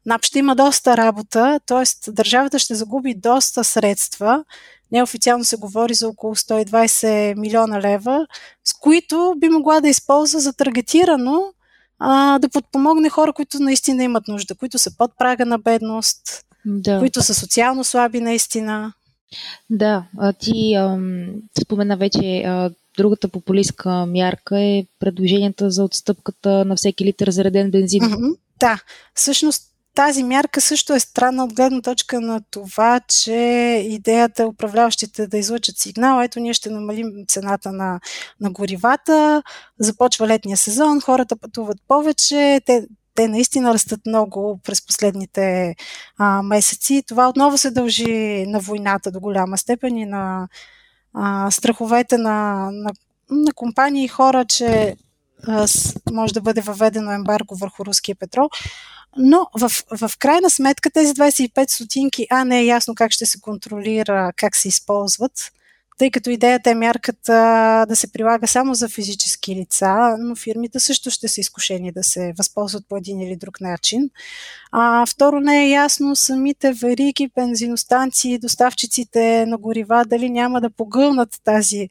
НАП 0.06 0.24
ще 0.24 0.38
има 0.38 0.56
доста 0.56 0.96
работа, 0.96 1.60
т.е. 1.66 2.10
държавата 2.12 2.58
ще 2.58 2.74
загуби 2.74 3.14
доста 3.14 3.64
средства. 3.64 4.44
Неофициално 4.92 5.44
се 5.44 5.56
говори 5.56 5.94
за 5.94 6.08
около 6.08 6.34
120 6.34 7.34
милиона 7.40 7.80
лева, 7.80 8.26
с 8.64 8.72
които 8.72 9.34
би 9.36 9.48
могла 9.48 9.80
да 9.80 9.88
използва 9.88 10.40
за 10.40 10.52
таргетирано 10.52 11.52
а, 12.00 12.38
да 12.38 12.48
подпомогне 12.48 13.08
хора, 13.08 13.32
които 13.32 13.62
наистина 13.62 14.04
имат 14.04 14.28
нужда, 14.28 14.54
които 14.54 14.78
са 14.78 14.96
под 14.96 15.10
прага 15.18 15.46
на 15.46 15.58
бедност, 15.58 16.44
да. 16.64 16.98
които 16.98 17.22
са 17.22 17.34
социално 17.34 17.84
слаби 17.84 18.20
наистина. 18.20 18.92
Да, 19.70 20.04
ти 20.38 20.74
ам, 20.74 21.26
спомена 21.62 21.96
вече 21.96 22.42
а, 22.46 22.70
другата 22.96 23.28
популистка 23.28 24.06
мярка 24.06 24.60
е 24.60 24.86
предложенията 24.98 25.70
за 25.70 25.84
отстъпката 25.84 26.64
на 26.64 26.76
всеки 26.76 27.04
литър 27.04 27.30
зареден 27.30 27.70
бензин. 27.70 28.02
Mm-hmm. 28.02 28.36
Да, 28.60 28.80
всъщност 29.14 29.69
тази 29.94 30.22
мярка 30.22 30.60
също 30.60 30.92
е 30.94 31.00
странна 31.00 31.44
от 31.44 31.54
гледна 31.54 31.82
точка 31.82 32.20
на 32.20 32.40
това, 32.50 33.00
че 33.00 33.32
идеята 33.88 34.46
управляващите 34.46 35.26
да 35.26 35.38
излъчат 35.38 35.78
сигнал. 35.78 36.22
Ето, 36.22 36.40
ние 36.40 36.54
ще 36.54 36.70
намалим 36.70 37.12
цената 37.28 37.72
на, 37.72 38.00
на 38.40 38.50
горивата, 38.50 39.42
започва 39.78 40.26
летния 40.26 40.56
сезон, 40.56 41.00
хората 41.00 41.36
пътуват 41.36 41.78
повече, 41.88 42.60
те, 42.66 42.86
те 43.14 43.28
наистина 43.28 43.74
растат 43.74 44.00
много 44.06 44.60
през 44.64 44.86
последните 44.86 45.74
а, 46.18 46.42
месеци. 46.42 47.02
Това 47.08 47.28
отново 47.28 47.58
се 47.58 47.70
дължи 47.70 48.46
на 48.46 48.60
войната 48.60 49.10
до 49.10 49.20
голяма 49.20 49.58
степен 49.58 49.96
и 49.96 50.06
на 50.06 50.48
а, 51.14 51.50
страховете 51.50 52.18
на, 52.18 52.68
на, 52.72 52.90
на 53.30 53.52
компании 53.54 54.04
и 54.04 54.08
хора, 54.08 54.44
че 54.44 54.96
а, 55.46 55.66
може 56.12 56.34
да 56.34 56.40
бъде 56.40 56.60
въведено 56.60 57.12
ембарго 57.12 57.56
върху 57.56 57.84
руския 57.84 58.16
петрол. 58.16 58.48
Но 59.16 59.46
в, 59.54 59.70
в 59.90 60.18
крайна 60.18 60.50
сметка 60.50 60.90
тези 60.90 61.14
25 61.14 61.70
стотинки, 61.70 62.26
а 62.30 62.44
не 62.44 62.60
е 62.60 62.64
ясно 62.64 62.94
как 62.94 63.12
ще 63.12 63.26
се 63.26 63.40
контролира, 63.40 64.32
как 64.36 64.56
се 64.56 64.68
използват, 64.68 65.52
тъй 66.00 66.10
като 66.10 66.30
идеята 66.30 66.70
е 66.70 66.74
мярката 66.74 67.32
да 67.88 67.96
се 67.96 68.12
прилага 68.12 68.46
само 68.46 68.74
за 68.74 68.88
физически 68.88 69.56
лица, 69.56 70.16
но 70.18 70.36
фирмите 70.36 70.80
също 70.80 71.10
ще 71.10 71.28
са 71.28 71.40
изкушени 71.40 71.92
да 71.92 72.02
се 72.02 72.32
възползват 72.38 72.84
по 72.88 72.96
един 72.96 73.20
или 73.20 73.36
друг 73.36 73.60
начин. 73.60 74.10
А, 74.72 75.06
второ, 75.06 75.40
не 75.40 75.64
е 75.64 75.70
ясно 75.70 76.16
самите 76.16 76.72
вериги, 76.72 77.30
бензиностанции, 77.34 78.38
доставчиците 78.38 79.46
на 79.46 79.58
горива, 79.58 80.04
дали 80.06 80.30
няма 80.30 80.60
да 80.60 80.70
погълнат 80.70 81.40
тази 81.44 81.88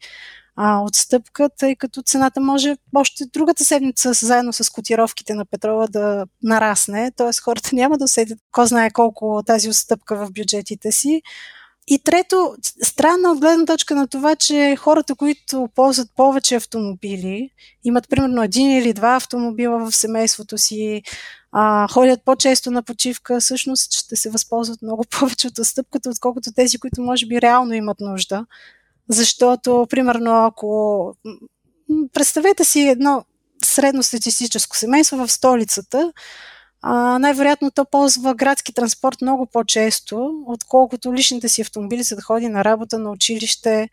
а, 0.61 0.81
отстъпка, 0.81 1.49
тъй 1.57 1.75
като 1.75 2.01
цената 2.01 2.41
може 2.41 2.75
още 2.95 3.25
другата 3.25 3.65
седмица 3.65 4.13
заедно 4.13 4.53
с 4.53 4.69
котировките 4.69 5.33
на 5.33 5.45
петрола 5.45 5.87
да 5.87 6.25
нарасне, 6.43 7.11
т.е. 7.11 7.41
хората 7.43 7.69
няма 7.73 7.97
да 7.97 8.05
усетят 8.05 8.39
кой 8.51 8.67
знае 8.67 8.91
колко 8.91 9.43
тази 9.45 9.69
отстъпка 9.69 10.15
в 10.15 10.31
бюджетите 10.31 10.91
си. 10.91 11.21
И 11.87 11.99
трето, 11.99 12.55
странно 12.83 13.31
от 13.31 13.39
гледна 13.39 13.65
точка 13.65 13.95
на 13.95 14.07
това, 14.07 14.35
че 14.35 14.75
хората, 14.75 15.15
които 15.15 15.69
ползват 15.75 16.07
повече 16.15 16.55
автомобили, 16.55 17.49
имат 17.83 18.09
примерно 18.09 18.43
един 18.43 18.71
или 18.71 18.93
два 18.93 19.15
автомобила 19.15 19.89
в 19.89 19.95
семейството 19.95 20.57
си, 20.57 21.01
а, 21.51 21.87
ходят 21.87 22.19
по-често 22.25 22.71
на 22.71 22.83
почивка, 22.83 23.39
всъщност 23.39 23.93
ще 23.93 24.15
се 24.15 24.29
възползват 24.29 24.81
много 24.81 25.03
повече 25.19 25.47
от 25.47 25.59
отстъпката, 25.59 26.09
отколкото 26.09 26.51
тези, 26.55 26.77
които 26.77 27.01
може 27.01 27.25
би 27.25 27.41
реално 27.41 27.73
имат 27.73 27.99
нужда. 27.99 28.45
Защото, 29.09 29.87
примерно, 29.89 30.45
ако 30.45 31.13
представете 32.13 32.65
си 32.65 32.81
едно 32.81 33.25
средностатистическо 33.65 34.77
семейство 34.77 35.17
в 35.17 35.31
столицата, 35.31 36.13
а, 36.81 37.19
най-вероятно 37.19 37.71
то 37.71 37.85
ползва 37.85 38.35
градски 38.35 38.73
транспорт 38.73 39.21
много 39.21 39.45
по-често, 39.45 40.43
отколкото 40.47 41.13
личните 41.13 41.49
си 41.49 41.61
автомобили, 41.61 42.03
за 42.03 42.15
да 42.15 42.21
ходи 42.21 42.49
на 42.49 42.63
работа, 42.63 42.99
на 42.99 43.11
училище, 43.11 43.89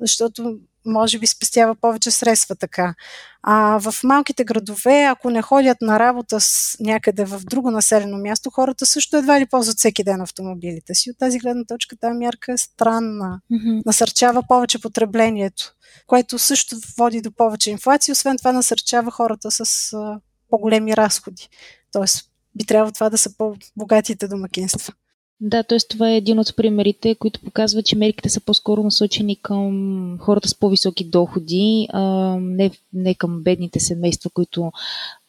защото 0.00 0.58
може 0.86 1.18
би 1.18 1.26
спестява 1.26 1.74
повече 1.74 2.10
средства 2.10 2.56
така. 2.56 2.94
А 3.42 3.78
в 3.78 3.94
малките 4.04 4.44
градове, 4.44 5.04
ако 5.04 5.30
не 5.30 5.42
ходят 5.42 5.78
на 5.80 5.98
работа 5.98 6.40
с 6.40 6.76
някъде 6.80 7.24
в 7.24 7.40
друго 7.44 7.70
населено 7.70 8.18
място, 8.18 8.50
хората 8.50 8.86
също 8.86 9.16
едва 9.16 9.40
ли 9.40 9.46
ползват 9.46 9.78
всеки 9.78 10.04
ден 10.04 10.20
автомобилите 10.20 10.94
си. 10.94 11.10
От 11.10 11.18
тази 11.18 11.38
гледна 11.38 11.64
точка 11.64 11.96
тази 11.96 12.18
мярка 12.18 12.52
е 12.52 12.56
странна. 12.56 13.40
Mm-hmm. 13.52 13.82
Насърчава 13.86 14.42
повече 14.48 14.80
потреблението, 14.80 15.74
което 16.06 16.38
също 16.38 16.76
води 16.98 17.20
до 17.20 17.32
повече 17.32 17.70
инфлация. 17.70 18.12
Освен 18.12 18.38
това 18.38 18.52
насърчава 18.52 19.10
хората 19.10 19.50
с 19.50 19.92
а, 19.92 20.20
по-големи 20.50 20.96
разходи. 20.96 21.48
Тоест 21.92 22.30
би 22.54 22.66
трябвало 22.66 22.92
това 22.92 23.10
да 23.10 23.18
са 23.18 23.36
по-богатите 23.36 24.28
домакинства. 24.28 24.94
Да, 25.40 25.62
т.е. 25.62 25.78
това 25.88 26.10
е 26.10 26.16
един 26.16 26.38
от 26.38 26.56
примерите, 26.56 27.14
които 27.14 27.40
показват, 27.40 27.86
че 27.86 27.96
мерките 27.96 28.28
са 28.28 28.40
по-скоро 28.40 28.82
насочени 28.82 29.42
към 29.42 30.18
хората 30.20 30.48
с 30.48 30.54
по-високи 30.54 31.04
доходи, 31.04 31.88
а 31.92 32.02
не, 32.40 32.70
не 32.92 33.14
към 33.14 33.42
бедните 33.42 33.80
семейства, 33.80 34.30
които 34.30 34.72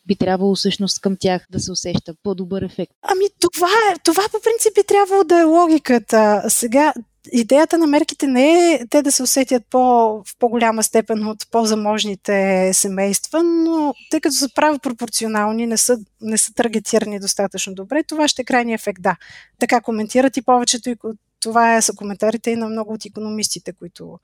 би 0.08 0.16
трябвало 0.16 0.56
всъщност 0.56 1.02
към 1.02 1.18
тях 1.20 1.48
да 1.52 1.60
се 1.60 1.72
усеща 1.72 2.14
по-добър 2.24 2.62
ефект. 2.62 2.92
Ами 3.02 3.26
това, 3.40 3.68
е, 3.68 4.00
това 4.04 4.24
по 4.32 4.38
принцип 4.44 4.76
би 4.76 4.84
трябвало 4.88 5.24
да 5.24 5.40
е 5.40 5.44
логиката. 5.44 6.44
Сега 6.50 6.94
идеята 7.32 7.78
на 7.78 7.88
мерките 7.88 8.28
не 8.28 8.74
е 8.74 8.88
те 8.90 9.02
да 9.02 9.12
се 9.12 9.24
усетят 9.24 9.64
по, 9.70 9.80
в 10.26 10.38
по-голяма 10.40 10.84
степен 10.84 11.28
от 11.28 11.52
по-заможните 11.52 12.70
семейства, 12.74 13.44
но 13.44 13.94
тъй 14.12 14.20
като 14.20 14.36
са 14.36 14.50
прави 14.56 14.80
пропорционални, 14.80 15.68
не 15.68 15.78
са, 15.78 15.98
не 16.22 16.38
са 16.38 16.54
таргетирани 16.54 17.20
достатъчно 17.20 17.74
добре, 17.74 18.04
това 18.04 18.28
ще 18.28 18.42
е 18.42 18.46
крайния 18.46 18.76
ефект, 18.76 19.02
да. 19.02 19.16
Така 19.60 19.82
коментират 19.82 20.38
и 20.38 20.42
повечето 20.42 20.90
и 20.90 20.96
това 21.40 21.76
е, 21.76 21.82
са 21.82 21.94
коментарите 21.96 22.52
и 22.52 22.56
на 22.56 22.70
много 22.70 22.94
от 22.94 23.06
економистите, 23.06 23.74
които 23.74 24.20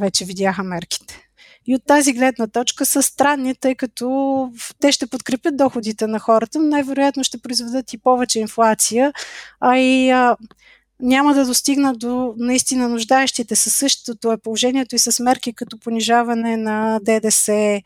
вече 0.00 0.24
видяха 0.24 0.62
мерките. 0.62 1.26
И 1.66 1.74
от 1.74 1.86
тази 1.86 2.12
гледна 2.12 2.46
точка 2.46 2.86
са 2.86 3.02
странни, 3.02 3.54
тъй 3.54 3.74
като 3.74 4.52
те 4.80 4.92
ще 4.92 5.06
подкрепят 5.06 5.56
доходите 5.56 6.06
на 6.06 6.18
хората, 6.18 6.58
но 6.58 6.68
най-вероятно 6.68 7.24
ще 7.24 7.38
произведат 7.38 7.92
и 7.92 7.98
повече 7.98 8.40
инфлация, 8.40 9.12
а 9.60 9.78
и 9.78 10.10
а, 10.10 10.36
няма 11.02 11.34
да 11.34 11.46
достигнат 11.46 11.98
до 11.98 12.34
наистина 12.36 12.88
нуждаещите 12.88 13.56
се. 13.56 13.70
Същото 13.70 14.32
е 14.32 14.36
положението 14.36 14.94
и 14.94 14.98
с 14.98 15.22
мерки 15.22 15.52
като 15.52 15.78
понижаване 15.78 16.56
на 16.56 17.00
ДДС 17.02 17.82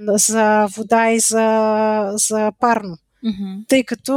за 0.00 0.66
вода 0.76 1.10
и 1.10 1.20
за, 1.20 2.10
за 2.14 2.52
парно. 2.60 2.96
Mm-hmm. 3.24 3.68
Тъй 3.68 3.84
като 3.84 4.14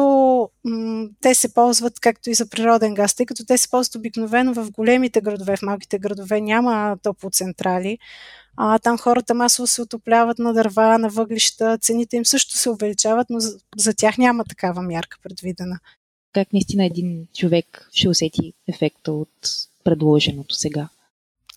м- 0.64 1.08
те 1.22 1.36
се 1.36 1.54
ползват, 1.54 2.00
както 2.00 2.30
и 2.30 2.34
за 2.34 2.50
природен 2.50 2.94
газ, 2.94 3.16
тъй 3.16 3.26
като 3.26 3.46
те 3.46 3.58
се 3.58 3.70
ползват 3.70 3.96
обикновено 3.96 4.54
в 4.54 4.72
големите 4.72 5.22
градове, 5.22 5.58
в 5.58 5.62
малките 5.62 6.00
градове 6.00 6.42
няма 6.42 6.98
топлоцентрали. 7.04 7.98
А, 8.58 8.80
там 8.80 8.98
хората 8.98 9.34
масово 9.34 9.68
се 9.68 9.82
отопляват 9.82 10.40
на 10.40 10.54
дърва, 10.54 10.98
на 10.98 11.10
въглища, 11.10 11.78
цените 11.78 12.18
им 12.18 12.26
също 12.26 12.58
се 12.58 12.70
увеличават, 12.70 13.28
но 13.30 13.40
за, 13.40 13.58
за 13.78 13.94
тях 13.94 14.18
няма 14.18 14.44
такава 14.44 14.82
мярка 14.82 15.18
предвидена. 15.24 15.80
Как 16.34 16.54
наистина 16.54 16.86
един 16.86 17.28
човек 17.34 17.90
ще 17.94 18.10
усети 18.10 18.54
ефекта 18.68 19.12
от 19.12 19.30
предложеното 19.84 20.56
сега? 20.56 20.90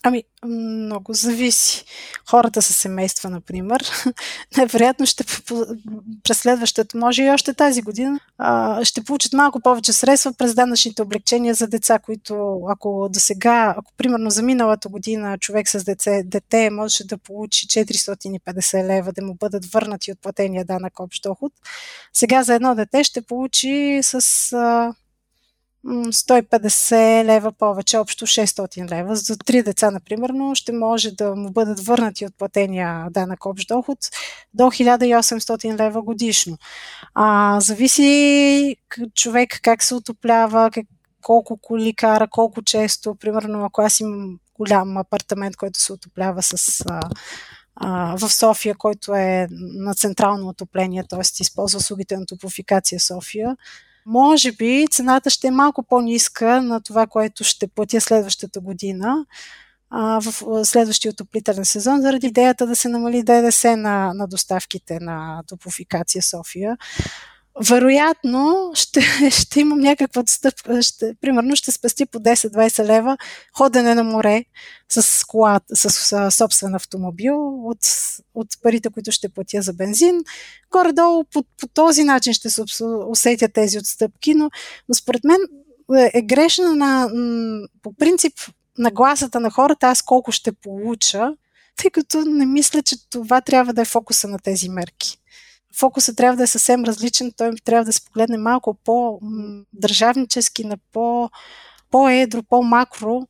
Ами, 0.07 0.23
много 0.45 1.13
зависи. 1.13 1.85
Хората 2.29 2.61
са 2.61 2.73
семейства, 2.73 3.29
например, 3.29 3.91
най-вероятно 4.57 5.05
ще 5.05 5.23
през 6.23 6.37
следващата, 6.37 6.97
може 6.97 7.23
и 7.23 7.29
още 7.29 7.53
тази 7.53 7.81
година, 7.81 8.19
ще 8.83 9.03
получат 9.03 9.33
малко 9.33 9.59
повече 9.59 9.93
средства 9.93 10.33
през 10.33 10.55
данъчните 10.55 11.01
облегчения 11.01 11.53
за 11.53 11.67
деца, 11.67 11.99
които 11.99 12.61
ако 12.69 13.09
до 13.09 13.19
сега, 13.19 13.75
ако 13.77 13.91
примерно 13.97 14.29
за 14.29 14.43
миналата 14.43 14.89
година 14.89 15.37
човек 15.37 15.69
с 15.69 15.83
деце, 15.83 16.23
дете 16.25 16.69
можеше 16.69 17.07
да 17.07 17.17
получи 17.17 17.67
450 17.67 18.87
лева, 18.87 19.11
да 19.11 19.25
му 19.25 19.33
бъдат 19.33 19.65
върнати 19.65 20.11
от 20.11 20.21
платения 20.21 20.65
данък 20.65 20.99
общ 20.99 21.23
доход, 21.23 21.53
сега 22.13 22.43
за 22.43 22.55
едно 22.55 22.75
дете 22.75 23.03
ще 23.03 23.21
получи 23.21 23.99
с 24.03 24.51
150 25.85 27.25
лева 27.25 27.51
повече, 27.51 27.97
общо 27.97 28.27
600 28.27 28.91
лева. 28.91 29.15
За 29.15 29.37
три 29.37 29.63
деца, 29.63 29.91
например, 29.91 30.31
ще 30.53 30.71
може 30.71 31.11
да 31.11 31.35
му 31.35 31.51
бъдат 31.51 31.79
върнати 31.79 32.25
от 32.25 32.37
платения 32.37 33.07
данък 33.11 33.45
общ 33.45 33.67
доход 33.67 33.97
до 34.53 34.63
1800 34.63 35.79
лева 35.79 36.01
годишно. 36.01 36.57
А, 37.13 37.59
зависи 37.59 38.75
човек 39.15 39.59
как 39.63 39.83
се 39.83 39.95
отоплява, 39.95 40.71
как, 40.71 40.85
колко 41.21 41.57
коли 41.57 41.93
кара, 41.93 42.27
колко 42.27 42.61
често. 42.61 43.15
Примерно, 43.15 43.65
ако 43.65 43.81
аз 43.81 43.99
имам 43.99 44.39
голям 44.53 44.97
апартамент, 44.97 45.55
който 45.55 45.79
се 45.79 45.93
отоплява 45.93 46.43
с 46.43 46.83
а, 46.89 47.01
а, 47.75 48.15
в 48.17 48.33
София, 48.33 48.75
който 48.75 49.13
е 49.13 49.47
на 49.51 49.93
централно 49.93 50.47
отопление, 50.47 51.03
т.е. 51.09 51.21
използва 51.39 51.77
услугите 51.77 52.17
на 52.17 52.25
топофикация 52.25 52.99
София, 52.99 53.55
може 54.05 54.51
би 54.51 54.85
цената 54.91 55.29
ще 55.29 55.47
е 55.47 55.51
малко 55.51 55.83
по-ниска 55.83 56.61
на 56.61 56.81
това, 56.81 57.07
което 57.07 57.43
ще 57.43 57.67
платя 57.67 58.01
следващата 58.01 58.59
година 58.59 59.25
а, 59.89 60.21
в 60.21 60.65
следващия 60.65 61.11
отоплителен 61.11 61.65
сезон, 61.65 62.01
заради 62.01 62.27
идеята 62.27 62.67
да 62.67 62.75
се 62.75 62.89
намали 62.89 63.23
ДДС 63.23 63.77
на, 63.77 64.13
на 64.13 64.27
доставките 64.27 64.99
на 64.99 65.43
топофикация 65.47 66.23
София 66.23 66.77
вероятно 67.63 68.71
ще, 68.73 69.01
ще 69.31 69.59
имам 69.59 69.79
някаква 69.79 70.21
отстъпка, 70.21 70.81
ще, 70.81 71.15
примерно 71.21 71.55
ще 71.55 71.71
спасти 71.71 72.05
по 72.05 72.19
10-20 72.19 72.85
лева 72.85 73.17
ходене 73.57 73.95
на 73.95 74.03
море 74.03 74.45
с 74.89 75.25
кола, 75.27 75.59
с, 75.73 75.89
с 75.89 76.31
собствен 76.31 76.75
автомобил 76.75 77.67
от, 77.69 77.77
от 78.33 78.47
парите, 78.63 78.89
които 78.89 79.11
ще 79.11 79.29
платя 79.29 79.61
за 79.61 79.73
бензин. 79.73 80.23
Горе-долу 80.71 81.23
по, 81.23 81.43
по 81.57 81.67
този 81.67 82.03
начин 82.03 82.33
ще 82.33 82.49
се 82.49 82.63
усетят 83.07 83.53
тези 83.53 83.77
отстъпки, 83.77 84.33
но, 84.35 84.49
но 84.89 84.95
според 84.95 85.23
мен 85.23 85.39
е, 85.97 86.11
е 86.13 86.21
грешна 86.21 86.75
на, 86.75 87.09
по 87.81 87.93
принцип 87.93 88.33
на 88.77 88.91
гласата 88.91 89.39
на 89.39 89.51
хората 89.51 89.87
аз 89.87 90.01
колко 90.01 90.31
ще 90.31 90.51
получа, 90.51 91.33
тъй 91.75 91.91
като 91.91 92.21
не 92.21 92.45
мисля, 92.45 92.81
че 92.81 93.09
това 93.09 93.41
трябва 93.41 93.73
да 93.73 93.81
е 93.81 93.85
фокуса 93.85 94.27
на 94.27 94.39
тези 94.39 94.69
мерки 94.69 95.19
фокусът 95.77 96.17
трябва 96.17 96.37
да 96.37 96.43
е 96.43 96.47
съвсем 96.47 96.83
различен. 96.83 97.31
Той 97.37 97.51
трябва 97.63 97.85
да 97.85 97.93
се 97.93 98.05
погледне 98.05 98.37
малко 98.37 98.77
по-държавнически, 98.83 100.63
на 100.63 100.77
по- 100.91 101.29
по-едро, 101.91 102.43
по-макро. 102.43 103.27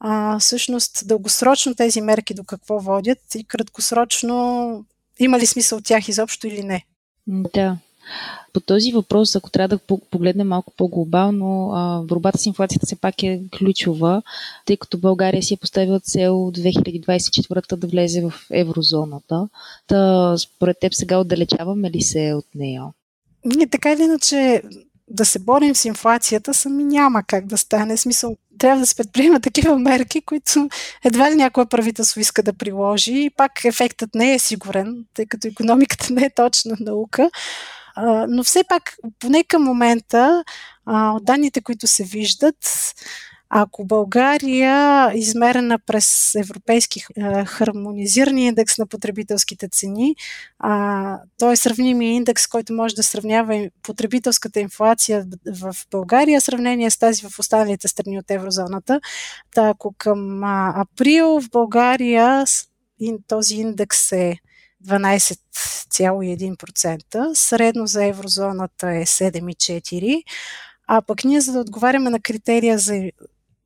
А, 0.00 0.38
всъщност, 0.38 1.08
дългосрочно 1.08 1.74
тези 1.74 2.00
мерки 2.00 2.34
до 2.34 2.44
какво 2.44 2.78
водят 2.78 3.34
и 3.34 3.44
краткосрочно 3.44 4.84
има 5.18 5.38
ли 5.38 5.46
смисъл 5.46 5.78
от 5.78 5.84
тях 5.84 6.08
изобщо 6.08 6.46
или 6.46 6.62
не. 6.62 6.84
Да, 7.26 7.78
по 8.52 8.60
този 8.60 8.92
въпрос, 8.92 9.36
ако 9.36 9.50
трябва 9.50 9.76
да 9.76 9.98
погледнем 10.10 10.48
малко 10.48 10.72
по-глобално, 10.76 11.70
борбата 12.08 12.38
с 12.38 12.46
инфлацията 12.46 12.86
все 12.86 12.96
пак 12.96 13.22
е 13.22 13.40
ключова, 13.58 14.22
тъй 14.66 14.76
като 14.76 14.98
България 14.98 15.42
си 15.42 15.54
е 15.54 15.56
поставила 15.56 16.00
цел 16.00 16.32
2024 16.32 17.76
да 17.76 17.86
влезе 17.86 18.22
в 18.22 18.32
еврозоната. 18.52 19.48
Та, 19.86 20.34
според 20.38 20.80
теб 20.80 20.94
сега 20.94 21.18
отдалечаваме 21.18 21.90
ли 21.90 22.02
се 22.02 22.34
от 22.34 22.46
нея? 22.54 22.84
Ние 23.44 23.66
така 23.66 23.92
или 23.92 24.02
иначе 24.02 24.62
да 25.08 25.24
се 25.24 25.38
борим 25.38 25.74
с 25.74 25.84
инфлацията 25.84 26.54
сами 26.54 26.84
няма 26.84 27.22
как 27.22 27.46
да 27.46 27.58
стане. 27.58 27.96
Смисъл, 27.96 28.36
трябва 28.58 28.80
да 28.80 28.86
се 28.86 28.96
предприемат 28.96 29.42
такива 29.42 29.78
мерки, 29.78 30.20
които 30.20 30.68
едва 31.04 31.30
ли 31.30 31.34
някое 31.34 31.66
правителство 31.66 32.20
иска 32.20 32.42
да 32.42 32.52
приложи 32.52 33.12
и 33.12 33.30
пак 33.30 33.64
ефектът 33.64 34.14
не 34.14 34.34
е 34.34 34.38
сигурен, 34.38 35.04
тъй 35.14 35.26
като 35.26 35.48
економиката 35.48 36.12
не 36.12 36.24
е 36.24 36.30
точна 36.30 36.76
наука 36.80 37.30
но 38.28 38.44
все 38.44 38.64
пак, 38.68 38.96
поне 39.18 39.44
към 39.44 39.62
момента, 39.62 40.44
от 40.86 41.24
данните, 41.24 41.60
които 41.60 41.86
се 41.86 42.04
виждат, 42.04 42.56
ако 43.56 43.84
България, 43.84 45.12
измерена 45.14 45.78
през 45.78 46.34
европейски 46.34 47.04
хармонизиран 47.46 48.38
индекс 48.38 48.78
на 48.78 48.86
потребителските 48.86 49.68
цени, 49.68 50.14
а, 50.58 51.18
то 51.38 51.52
е 51.52 51.56
сравнимия 51.56 52.12
индекс, 52.12 52.46
който 52.46 52.72
може 52.72 52.94
да 52.94 53.02
сравнява 53.02 53.68
потребителската 53.82 54.60
инфлация 54.60 55.26
в 55.46 55.74
България, 55.90 56.40
сравнение 56.40 56.90
с 56.90 56.98
тази 56.98 57.22
в 57.28 57.38
останалите 57.38 57.88
страни 57.88 58.18
от 58.18 58.30
еврозоната. 58.30 59.00
Та, 59.54 59.68
ако 59.68 59.94
към 59.98 60.44
а, 60.44 60.72
април 60.76 61.40
в 61.40 61.50
България 61.50 62.44
този 63.28 63.54
индекс 63.54 64.12
е 64.12 64.36
12,1%, 66.02 67.34
средно 67.34 67.86
за 67.86 68.04
еврозоната 68.04 68.90
е 68.90 69.06
7,4%, 69.06 70.22
а 70.86 71.02
пък 71.02 71.24
ние 71.24 71.40
за 71.40 71.52
да 71.52 71.60
отговаряме 71.60 72.10
на 72.10 72.20
критерия 72.20 72.78
за 72.78 73.10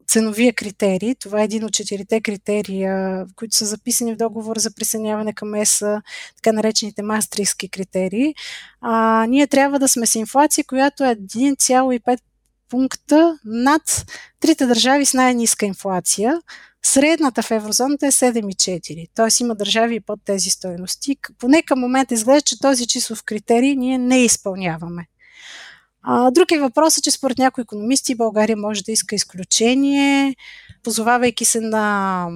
ценовия 0.08 0.52
критерий, 0.52 1.14
това 1.14 1.40
е 1.40 1.44
един 1.44 1.64
от 1.64 1.72
четирите 1.72 2.20
критерия, 2.20 3.26
които 3.36 3.56
са 3.56 3.64
записани 3.64 4.14
в 4.14 4.16
договор 4.16 4.58
за 4.58 4.74
присъединяване 4.74 5.32
към 5.32 5.54
ЕСА, 5.54 6.02
така 6.36 6.52
наречените 6.52 7.02
мастрийски 7.02 7.68
критерии, 7.68 8.34
а, 8.80 9.26
ние 9.28 9.46
трябва 9.46 9.78
да 9.78 9.88
сме 9.88 10.06
с 10.06 10.14
инфлация, 10.14 10.64
която 10.64 11.04
е 11.04 11.16
1,5 11.16 12.18
пункта 12.68 13.38
над 13.44 14.06
трите 14.40 14.66
държави 14.66 15.06
с 15.06 15.14
най-ниска 15.14 15.66
инфлация. 15.66 16.40
Средната 16.84 17.42
в 17.42 17.50
еврозоната 17.50 18.06
е 18.06 18.10
7,4. 18.10 19.08
Т.е. 19.14 19.42
има 19.42 19.54
държави 19.54 20.00
под 20.00 20.20
тези 20.24 20.50
стоености. 20.50 21.16
Поне 21.38 21.62
към 21.62 21.80
момента 21.80 22.14
изглежда, 22.14 22.42
че 22.42 22.58
този 22.58 22.86
числов 22.86 23.22
критерий 23.24 23.76
ние 23.76 23.98
не 23.98 24.24
изпълняваме. 24.24 25.06
А, 26.02 26.30
друг 26.30 26.52
е 26.52 26.58
въпросът, 26.58 27.04
че 27.04 27.10
според 27.10 27.38
някои 27.38 27.62
економисти 27.62 28.14
България 28.14 28.56
може 28.56 28.82
да 28.82 28.92
иска 28.92 29.14
изключение, 29.14 30.36
позовавайки 30.82 31.44
се 31.44 31.60
на 31.60 32.28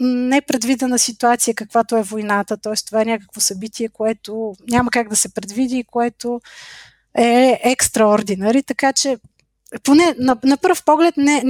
непредвидена 0.00 0.98
ситуация, 0.98 1.54
каквато 1.54 1.96
е 1.96 2.02
войната, 2.02 2.56
т.е. 2.56 2.74
това 2.86 3.02
е 3.02 3.04
някакво 3.04 3.40
събитие, 3.40 3.88
което 3.88 4.54
няма 4.70 4.90
как 4.90 5.08
да 5.08 5.16
се 5.16 5.34
предвиди 5.34 5.78
и 5.78 5.84
което 5.84 6.40
е 7.18 7.60
екстраординари, 7.64 8.62
така 8.62 8.92
че 8.92 9.16
поне 9.82 10.14
на, 10.18 10.36
на 10.44 10.56
пръв 10.56 10.84
поглед 10.84 11.16
не, 11.16 11.42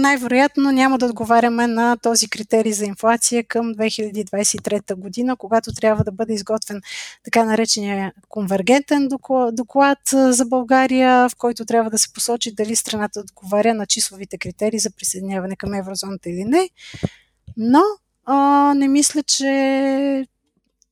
най-вероятно 0.00 0.72
няма 0.72 0.98
да 0.98 1.06
отговаряме 1.06 1.66
на 1.66 1.96
този 1.96 2.28
критерий 2.28 2.72
за 2.72 2.84
инфлация 2.84 3.44
към 3.44 3.74
2023 3.74 4.94
година, 4.94 5.36
когато 5.36 5.72
трябва 5.72 6.04
да 6.04 6.12
бъде 6.12 6.34
изготвен 6.34 6.80
така 7.24 7.44
наречения 7.44 8.12
конвергентен 8.28 9.08
доклад, 9.52 9.98
за 10.12 10.44
България, 10.46 11.28
в 11.28 11.36
който 11.38 11.64
трябва 11.64 11.90
да 11.90 11.98
се 11.98 12.12
посочи 12.12 12.54
дали 12.54 12.76
страната 12.76 13.20
отговаря 13.20 13.74
на 13.74 13.86
числовите 13.86 14.38
критерии 14.38 14.78
за 14.78 14.90
присъединяване 14.90 15.56
към 15.56 15.74
еврозоната 15.74 16.30
или 16.30 16.44
не. 16.44 16.68
Но 17.56 17.82
а, 18.24 18.74
не 18.76 18.88
мисля, 18.88 19.22
че 19.22 20.26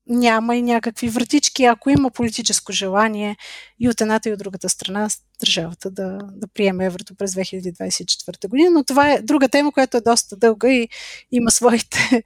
няма 0.07 0.57
и 0.57 0.63
някакви 0.63 1.09
вратички, 1.09 1.65
ако 1.65 1.91
има 1.91 2.11
политическо 2.11 2.73
желание 2.73 3.37
и 3.81 3.89
от 3.89 4.01
едната 4.01 4.29
и 4.29 4.33
от 4.33 4.39
другата 4.39 4.69
страна 4.69 5.09
държавата 5.41 5.91
да, 5.91 6.19
да 6.33 6.47
приеме 6.47 6.85
еврото 6.85 7.15
през 7.15 7.35
2024 7.35 8.49
година. 8.49 8.71
Но 8.71 8.85
това 8.85 9.13
е 9.13 9.23
друга 9.23 9.49
тема, 9.49 9.73
която 9.73 9.97
е 9.97 10.01
доста 10.01 10.37
дълга 10.37 10.69
и 10.69 10.89
има 11.33 11.51
своите 11.51 12.23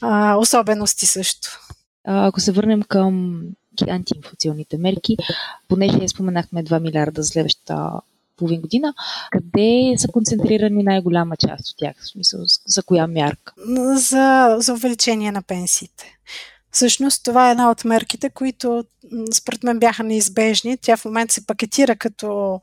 а, 0.00 0.36
особености 0.36 1.06
също. 1.06 1.48
Ако 2.04 2.40
се 2.40 2.52
върнем 2.52 2.82
към 2.82 3.42
антиинфлационните 3.88 4.78
мерки, 4.78 5.16
понеже 5.68 6.08
споменахме 6.08 6.64
2 6.64 6.80
милиарда 6.82 7.22
за 7.22 7.28
следващата 7.28 7.90
половин 8.36 8.60
година, 8.60 8.94
къде 9.30 9.94
са 9.98 10.08
концентрирани 10.08 10.82
най-голяма 10.82 11.36
част 11.36 11.68
от 11.68 11.74
тях? 11.78 11.96
В 12.00 12.08
смисъл, 12.08 12.40
за 12.66 12.82
коя 12.82 13.06
мярка? 13.06 13.52
За, 13.94 14.56
за 14.58 14.72
увеличение 14.72 15.32
на 15.32 15.42
пенсиите. 15.42 16.18
Всъщност 16.72 17.24
това 17.24 17.48
е 17.48 17.50
една 17.50 17.70
от 17.70 17.84
мерките, 17.84 18.30
които 18.30 18.84
според 19.34 19.62
мен 19.62 19.78
бяха 19.78 20.02
неизбежни. 20.02 20.78
Тя 20.82 20.96
в 20.96 21.04
момента 21.04 21.34
се 21.34 21.46
пакетира 21.46 21.96
като 21.96 22.60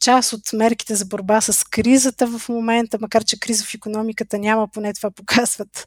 част 0.00 0.32
от 0.32 0.52
мерките 0.52 0.94
за 0.94 1.04
борба 1.04 1.40
с 1.40 1.64
кризата 1.64 2.26
в 2.26 2.48
момента, 2.48 2.98
макар 3.00 3.24
че 3.24 3.40
криза 3.40 3.64
в 3.64 3.74
економиката 3.74 4.38
няма, 4.38 4.68
поне 4.68 4.94
това 4.94 5.10
показват 5.10 5.86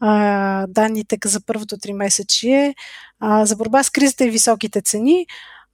а, 0.00 0.66
данните 0.66 1.18
за 1.24 1.40
първото 1.46 1.78
три 1.78 1.92
месечие, 1.92 2.74
а, 3.20 3.46
за 3.46 3.56
борба 3.56 3.82
с 3.82 3.90
кризата 3.90 4.24
и 4.24 4.30
високите 4.30 4.82
цени. 4.82 5.26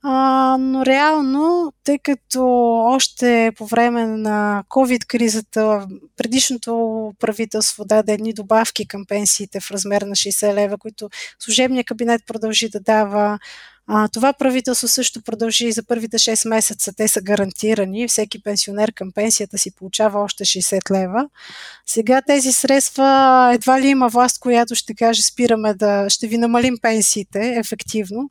А, 0.02 0.56
но 0.60 0.86
реално, 0.86 1.72
тъй 1.84 1.98
като 1.98 2.44
още 2.86 3.52
по 3.56 3.66
време 3.66 4.06
на 4.06 4.64
COVID-кризата 4.68 5.86
предишното 6.16 7.14
правителство 7.18 7.84
даде 7.84 8.12
едни 8.12 8.32
добавки 8.32 8.88
към 8.88 9.04
пенсиите 9.08 9.60
в 9.60 9.70
размер 9.70 10.02
на 10.02 10.14
60 10.14 10.54
лева, 10.54 10.78
които 10.78 11.10
служебният 11.38 11.86
кабинет 11.86 12.22
продължи 12.26 12.68
да 12.68 12.80
дава. 12.80 13.38
А, 13.86 14.08
това 14.08 14.32
правителство 14.32 14.88
също 14.88 15.22
продължи 15.22 15.72
за 15.72 15.82
първите 15.82 16.18
6 16.18 16.48
месеца. 16.48 16.92
Те 16.96 17.08
са 17.08 17.20
гарантирани. 17.20 18.08
Всеки 18.08 18.42
пенсионер 18.42 18.92
към 18.92 19.12
пенсията 19.12 19.58
си 19.58 19.70
получава 19.76 20.20
още 20.20 20.44
60 20.44 20.90
лева. 20.90 21.28
Сега 21.86 22.22
тези 22.26 22.52
средства 22.52 23.50
едва 23.54 23.80
ли 23.80 23.86
има 23.86 24.08
власт, 24.08 24.40
която 24.40 24.74
ще 24.74 24.94
каже 24.94 25.22
спираме 25.22 25.74
да 25.74 26.10
ще 26.10 26.26
ви 26.26 26.38
намалим 26.38 26.78
пенсиите 26.82 27.54
ефективно. 27.58 28.30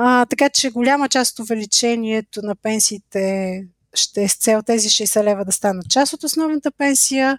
А, 0.00 0.26
така 0.26 0.48
че 0.48 0.70
голяма 0.70 1.08
част 1.08 1.38
от 1.38 1.44
увеличението 1.44 2.40
на 2.42 2.54
пенсиите 2.54 3.64
ще 3.94 4.22
е 4.22 4.28
с 4.28 4.36
цел 4.36 4.62
тези 4.62 4.88
60 4.88 5.24
лева 5.24 5.44
да 5.44 5.52
станат 5.52 5.90
част 5.90 6.12
от 6.12 6.24
основната 6.24 6.70
пенсия. 6.70 7.38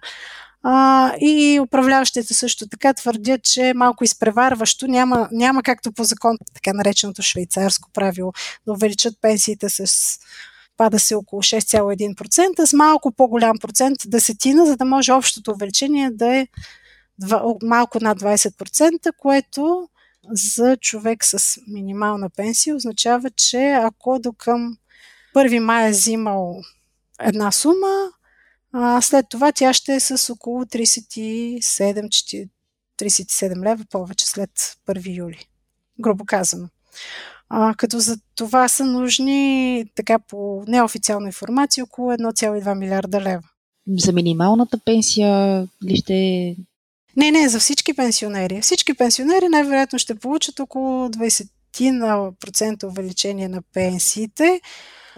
А, 0.62 1.12
и 1.20 1.60
управляващите 1.60 2.34
също 2.34 2.68
така 2.68 2.94
твърдят, 2.94 3.42
че 3.42 3.72
малко 3.76 4.04
изпреварващо. 4.04 4.86
Няма, 4.86 5.28
няма 5.32 5.62
както 5.62 5.92
по 5.92 6.04
закон, 6.04 6.36
така 6.54 6.72
нареченото 6.72 7.22
швейцарско 7.22 7.90
правило, 7.92 8.32
да 8.66 8.72
увеличат 8.72 9.14
пенсиите 9.20 9.68
с 9.68 10.18
пада 10.76 10.98
се 10.98 11.14
около 11.14 11.42
6,1%, 11.42 12.64
с 12.64 12.72
малко 12.72 13.12
по-голям 13.12 13.58
процент 13.58 13.98
десетина, 14.06 14.66
за 14.66 14.76
да 14.76 14.84
може 14.84 15.12
общото 15.12 15.50
увеличение 15.50 16.10
да 16.10 16.36
е 16.36 16.46
малко 17.62 17.98
над 18.00 18.20
20%, 18.20 19.12
което 19.18 19.88
за 20.32 20.76
човек 20.76 21.24
с 21.24 21.60
минимална 21.66 22.30
пенсия 22.30 22.76
означава, 22.76 23.30
че 23.30 23.70
ако 23.70 24.18
до 24.18 24.32
към 24.32 24.76
1 25.36 25.58
май 25.58 25.88
е 25.88 25.90
взимал 25.90 26.56
една 27.20 27.52
сума, 27.52 28.10
а 28.72 29.00
след 29.00 29.26
това 29.30 29.52
тя 29.52 29.72
ще 29.72 29.94
е 29.94 30.00
с 30.00 30.32
около 30.32 30.64
37, 30.64 32.48
37 32.98 33.64
лева 33.64 33.84
повече 33.90 34.26
след 34.26 34.50
1 34.88 35.16
юли. 35.16 35.46
Грубо 36.00 36.24
казано. 36.24 36.68
А, 37.48 37.74
като 37.74 37.98
за 37.98 38.16
това 38.36 38.68
са 38.68 38.84
нужни, 38.84 39.84
така 39.94 40.18
по 40.18 40.64
неофициална 40.66 41.26
информация, 41.26 41.84
около 41.84 42.12
1,2 42.12 42.78
милиарда 42.78 43.20
лева. 43.20 43.42
За 43.98 44.12
минималната 44.12 44.78
пенсия 44.84 45.62
ли 45.84 45.96
ще 45.96 46.56
не, 47.16 47.30
не, 47.30 47.48
за 47.48 47.60
всички 47.60 47.94
пенсионери. 47.94 48.60
Всички 48.60 48.94
пенсионери 48.94 49.48
най-вероятно 49.48 49.98
ще 49.98 50.14
получат 50.14 50.60
около 50.60 51.08
20% 51.08 52.84
увеличение 52.84 53.48
на 53.48 53.62
пенсиите. 53.74 54.60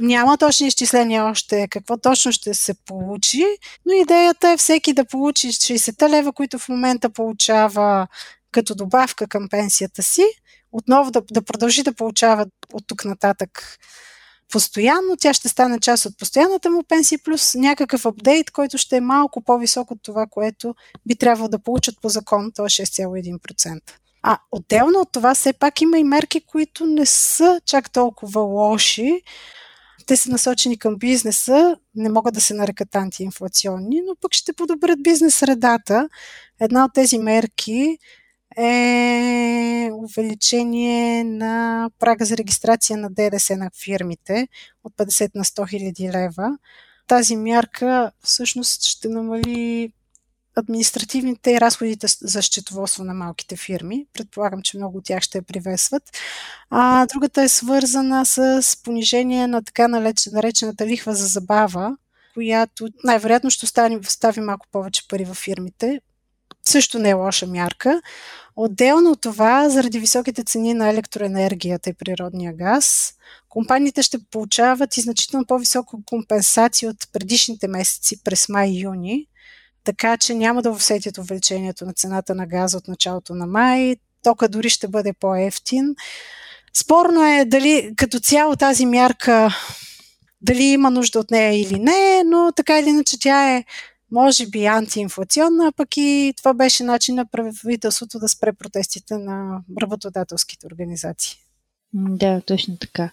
Няма 0.00 0.38
точни 0.38 0.66
изчисления 0.66 1.24
още 1.24 1.68
какво 1.70 1.96
точно 1.96 2.32
ще 2.32 2.54
се 2.54 2.74
получи, 2.74 3.44
но 3.86 3.92
идеята 3.92 4.48
е 4.48 4.56
всеки 4.56 4.92
да 4.92 5.04
получи 5.04 5.48
60 5.48 6.08
лева, 6.08 6.32
които 6.32 6.58
в 6.58 6.68
момента 6.68 7.10
получава 7.10 8.06
като 8.52 8.74
добавка 8.74 9.26
към 9.26 9.48
пенсията 9.48 10.02
си, 10.02 10.24
отново 10.72 11.10
да, 11.10 11.22
да 11.30 11.42
продължи 11.42 11.82
да 11.82 11.92
получава 11.92 12.46
от 12.72 12.84
тук 12.86 13.04
нататък 13.04 13.78
постоянно, 14.52 15.16
тя 15.20 15.34
ще 15.34 15.48
стане 15.48 15.80
част 15.80 16.06
от 16.06 16.18
постоянната 16.18 16.70
му 16.70 16.82
пенсия, 16.88 17.18
плюс 17.24 17.54
някакъв 17.54 18.06
апдейт, 18.06 18.50
който 18.50 18.78
ще 18.78 18.96
е 18.96 19.00
малко 19.00 19.42
по-висок 19.44 19.90
от 19.90 19.98
това, 20.02 20.26
което 20.30 20.74
би 21.06 21.16
трябвало 21.16 21.48
да 21.48 21.58
получат 21.58 21.94
по 22.02 22.08
закон, 22.08 22.52
то 22.54 22.64
е 22.64 22.68
6,1%. 22.68 23.80
А 24.22 24.38
отделно 24.50 25.00
от 25.00 25.12
това, 25.12 25.34
все 25.34 25.52
пак 25.52 25.80
има 25.80 25.98
и 25.98 26.04
мерки, 26.04 26.40
които 26.46 26.86
не 26.86 27.06
са 27.06 27.60
чак 27.66 27.92
толкова 27.92 28.40
лоши. 28.40 29.22
Те 30.06 30.16
са 30.16 30.30
насочени 30.30 30.78
към 30.78 30.96
бизнеса, 30.96 31.76
не 31.94 32.08
могат 32.08 32.34
да 32.34 32.40
се 32.40 32.54
нарекат 32.54 32.94
антиинфлационни, 32.94 34.00
но 34.06 34.16
пък 34.20 34.34
ще 34.34 34.52
подобрят 34.52 35.02
бизнес 35.02 35.34
средата. 35.34 36.08
Една 36.60 36.84
от 36.84 36.92
тези 36.94 37.18
мерки 37.18 37.98
е 38.56 39.90
увеличение 39.92 41.24
на 41.24 41.90
прага 41.98 42.24
за 42.24 42.36
регистрация 42.36 42.98
на 42.98 43.10
ДДС 43.10 43.56
на 43.56 43.70
фирмите 43.84 44.48
от 44.84 44.92
50 44.96 45.30
на 45.34 45.44
100 45.44 45.70
хиляди 45.70 46.10
лева. 46.12 46.58
Тази 47.06 47.36
мярка 47.36 48.12
всъщност 48.22 48.82
ще 48.82 49.08
намали 49.08 49.92
административните 50.56 51.50
и 51.50 51.60
разходите 51.60 52.06
за 52.20 52.42
счетоводство 52.42 53.04
на 53.04 53.14
малките 53.14 53.56
фирми. 53.56 54.06
Предполагам, 54.12 54.62
че 54.62 54.76
много 54.76 54.98
от 54.98 55.04
тях 55.04 55.22
ще 55.22 55.38
я 55.38 55.42
приветстват. 55.42 56.02
А 56.70 57.06
другата 57.06 57.42
е 57.42 57.48
свързана 57.48 58.26
с 58.26 58.62
понижение 58.84 59.46
на 59.46 59.62
така 59.62 59.88
наречената 60.32 60.86
лихва 60.86 61.14
за 61.14 61.26
забава, 61.26 61.96
която 62.34 62.88
най-вероятно 63.04 63.50
ще 63.50 63.66
остави 64.00 64.40
малко 64.40 64.66
повече 64.72 65.08
пари 65.08 65.24
във 65.24 65.36
фирмите. 65.36 66.00
Също 66.68 66.98
не 66.98 67.10
е 67.10 67.14
лоша 67.14 67.46
мярка. 67.46 68.02
Отделно 68.56 69.10
от 69.10 69.20
това, 69.20 69.68
заради 69.68 69.98
високите 69.98 70.44
цени 70.44 70.74
на 70.74 70.88
електроенергията 70.88 71.90
и 71.90 71.94
природния 71.94 72.52
газ, 72.52 73.14
компаниите 73.48 74.02
ще 74.02 74.18
получават 74.30 74.96
и 74.96 75.00
значително 75.00 75.46
по-висока 75.46 75.96
компенсация 76.06 76.90
от 76.90 76.96
предишните 77.12 77.68
месеци 77.68 78.24
през 78.24 78.48
май 78.48 78.68
и 78.68 78.80
юни, 78.80 79.26
така 79.84 80.16
че 80.16 80.34
няма 80.34 80.62
да 80.62 80.70
усетят 80.70 81.18
увеличението 81.18 81.84
на 81.84 81.92
цената 81.92 82.34
на 82.34 82.46
газа 82.46 82.76
от 82.76 82.88
началото 82.88 83.34
на 83.34 83.46
май, 83.46 83.96
тока 84.22 84.48
дори 84.48 84.70
ще 84.70 84.88
бъде 84.88 85.12
по-ефтин. 85.12 85.94
Спорно 86.74 87.26
е 87.26 87.44
дали 87.44 87.92
като 87.96 88.20
цяло 88.20 88.56
тази 88.56 88.86
мярка 88.86 89.56
дали 90.40 90.62
има 90.62 90.90
нужда 90.90 91.18
от 91.18 91.30
нея 91.30 91.60
или 91.60 91.78
не, 91.78 92.22
но 92.26 92.52
така 92.56 92.78
или 92.78 92.88
иначе 92.88 93.18
тя 93.20 93.56
е 93.56 93.64
може 94.12 94.46
би 94.46 94.64
антиинфлационна, 94.64 95.66
а 95.68 95.72
пък 95.72 95.96
и 95.96 96.34
това 96.36 96.54
беше 96.54 96.84
начин 96.84 97.14
на 97.14 97.26
правителството 97.26 98.18
да 98.18 98.28
спре 98.28 98.52
протестите 98.52 99.18
на 99.18 99.60
работодателските 99.82 100.66
организации. 100.66 101.36
Да, 101.94 102.40
точно 102.40 102.76
така. 102.76 103.10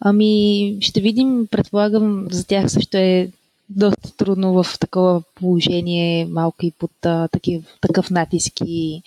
Ами, 0.00 0.76
ще 0.80 1.00
видим, 1.00 1.46
предполагам, 1.50 2.26
за 2.30 2.46
тях 2.46 2.70
също 2.70 2.96
е 2.96 3.30
доста 3.68 4.16
трудно 4.16 4.62
в 4.62 4.78
такова 4.78 5.22
положение, 5.34 6.26
малко 6.26 6.66
и 6.66 6.72
под 6.78 6.90
а, 7.04 7.28
такив, 7.28 7.64
такъв 7.80 8.10
натиск 8.10 8.52
и 8.64 9.02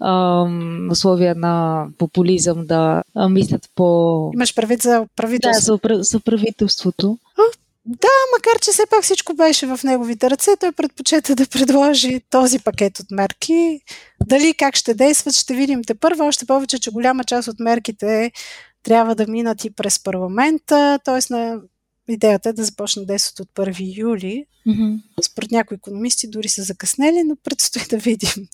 ам, 0.00 0.88
условия 0.90 1.34
на 1.34 1.86
популизъм 1.98 2.66
да 2.66 3.02
мислят 3.30 3.70
по... 3.74 4.30
Имаш 4.34 4.54
предвид 4.54 4.82
за 4.82 5.06
правителството? 5.16 5.88
Да, 5.88 5.94
за, 5.94 6.02
за 6.02 6.20
правителството. 6.20 7.18
Да, 7.86 8.08
макар 8.36 8.60
че 8.60 8.70
все 8.70 8.82
пак 8.90 9.02
всичко 9.02 9.34
беше 9.34 9.66
в 9.66 9.80
неговите 9.84 10.30
ръце, 10.30 10.50
той 10.60 10.72
предпочета 10.72 11.34
да 11.34 11.46
предложи 11.46 12.20
този 12.30 12.58
пакет 12.58 13.00
от 13.00 13.10
мерки. 13.10 13.80
Дали 14.26 14.54
как 14.54 14.76
ще 14.76 14.94
действат, 14.94 15.34
ще 15.34 15.54
видим 15.54 15.84
те 15.84 15.94
първо. 15.94 16.24
Още 16.24 16.46
повече, 16.46 16.78
че 16.78 16.90
голяма 16.90 17.24
част 17.24 17.48
от 17.48 17.60
мерките 17.60 18.32
трябва 18.82 19.14
да 19.14 19.26
минат 19.26 19.64
и 19.64 19.70
през 19.70 20.02
парламента, 20.02 20.98
т.е. 21.04 21.32
на 21.34 21.60
идеята 22.08 22.48
е 22.48 22.52
да 22.52 22.64
започне 22.64 23.04
действат 23.04 23.40
от 23.40 23.66
1 23.66 23.98
юли. 23.98 24.46
Mm-hmm. 24.66 25.02
Според 25.22 25.50
някои 25.50 25.74
економисти 25.74 26.30
дори 26.30 26.48
са 26.48 26.62
закъснели, 26.62 27.22
но 27.24 27.36
предстои 27.36 27.82
да 27.90 27.98
видим 27.98 28.48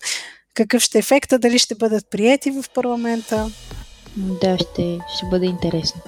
какъв 0.55 0.83
ще 0.83 0.99
е 0.99 1.01
ефекта, 1.01 1.39
дали 1.39 1.59
ще 1.59 1.75
бъдат 1.75 2.11
приети 2.11 2.51
в 2.51 2.65
парламента. 2.75 3.51
Да, 4.17 4.59
ще, 4.59 4.99
ще 5.17 5.27
бъде 5.31 5.47
интересно. 5.47 6.03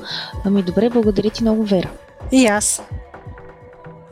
Ами 0.44 0.62
добре, 0.62 0.90
благодаря 0.90 1.30
ти 1.30 1.42
много, 1.42 1.64
Вера. 1.64 1.92
И 2.32 2.46
аз. 2.46 2.82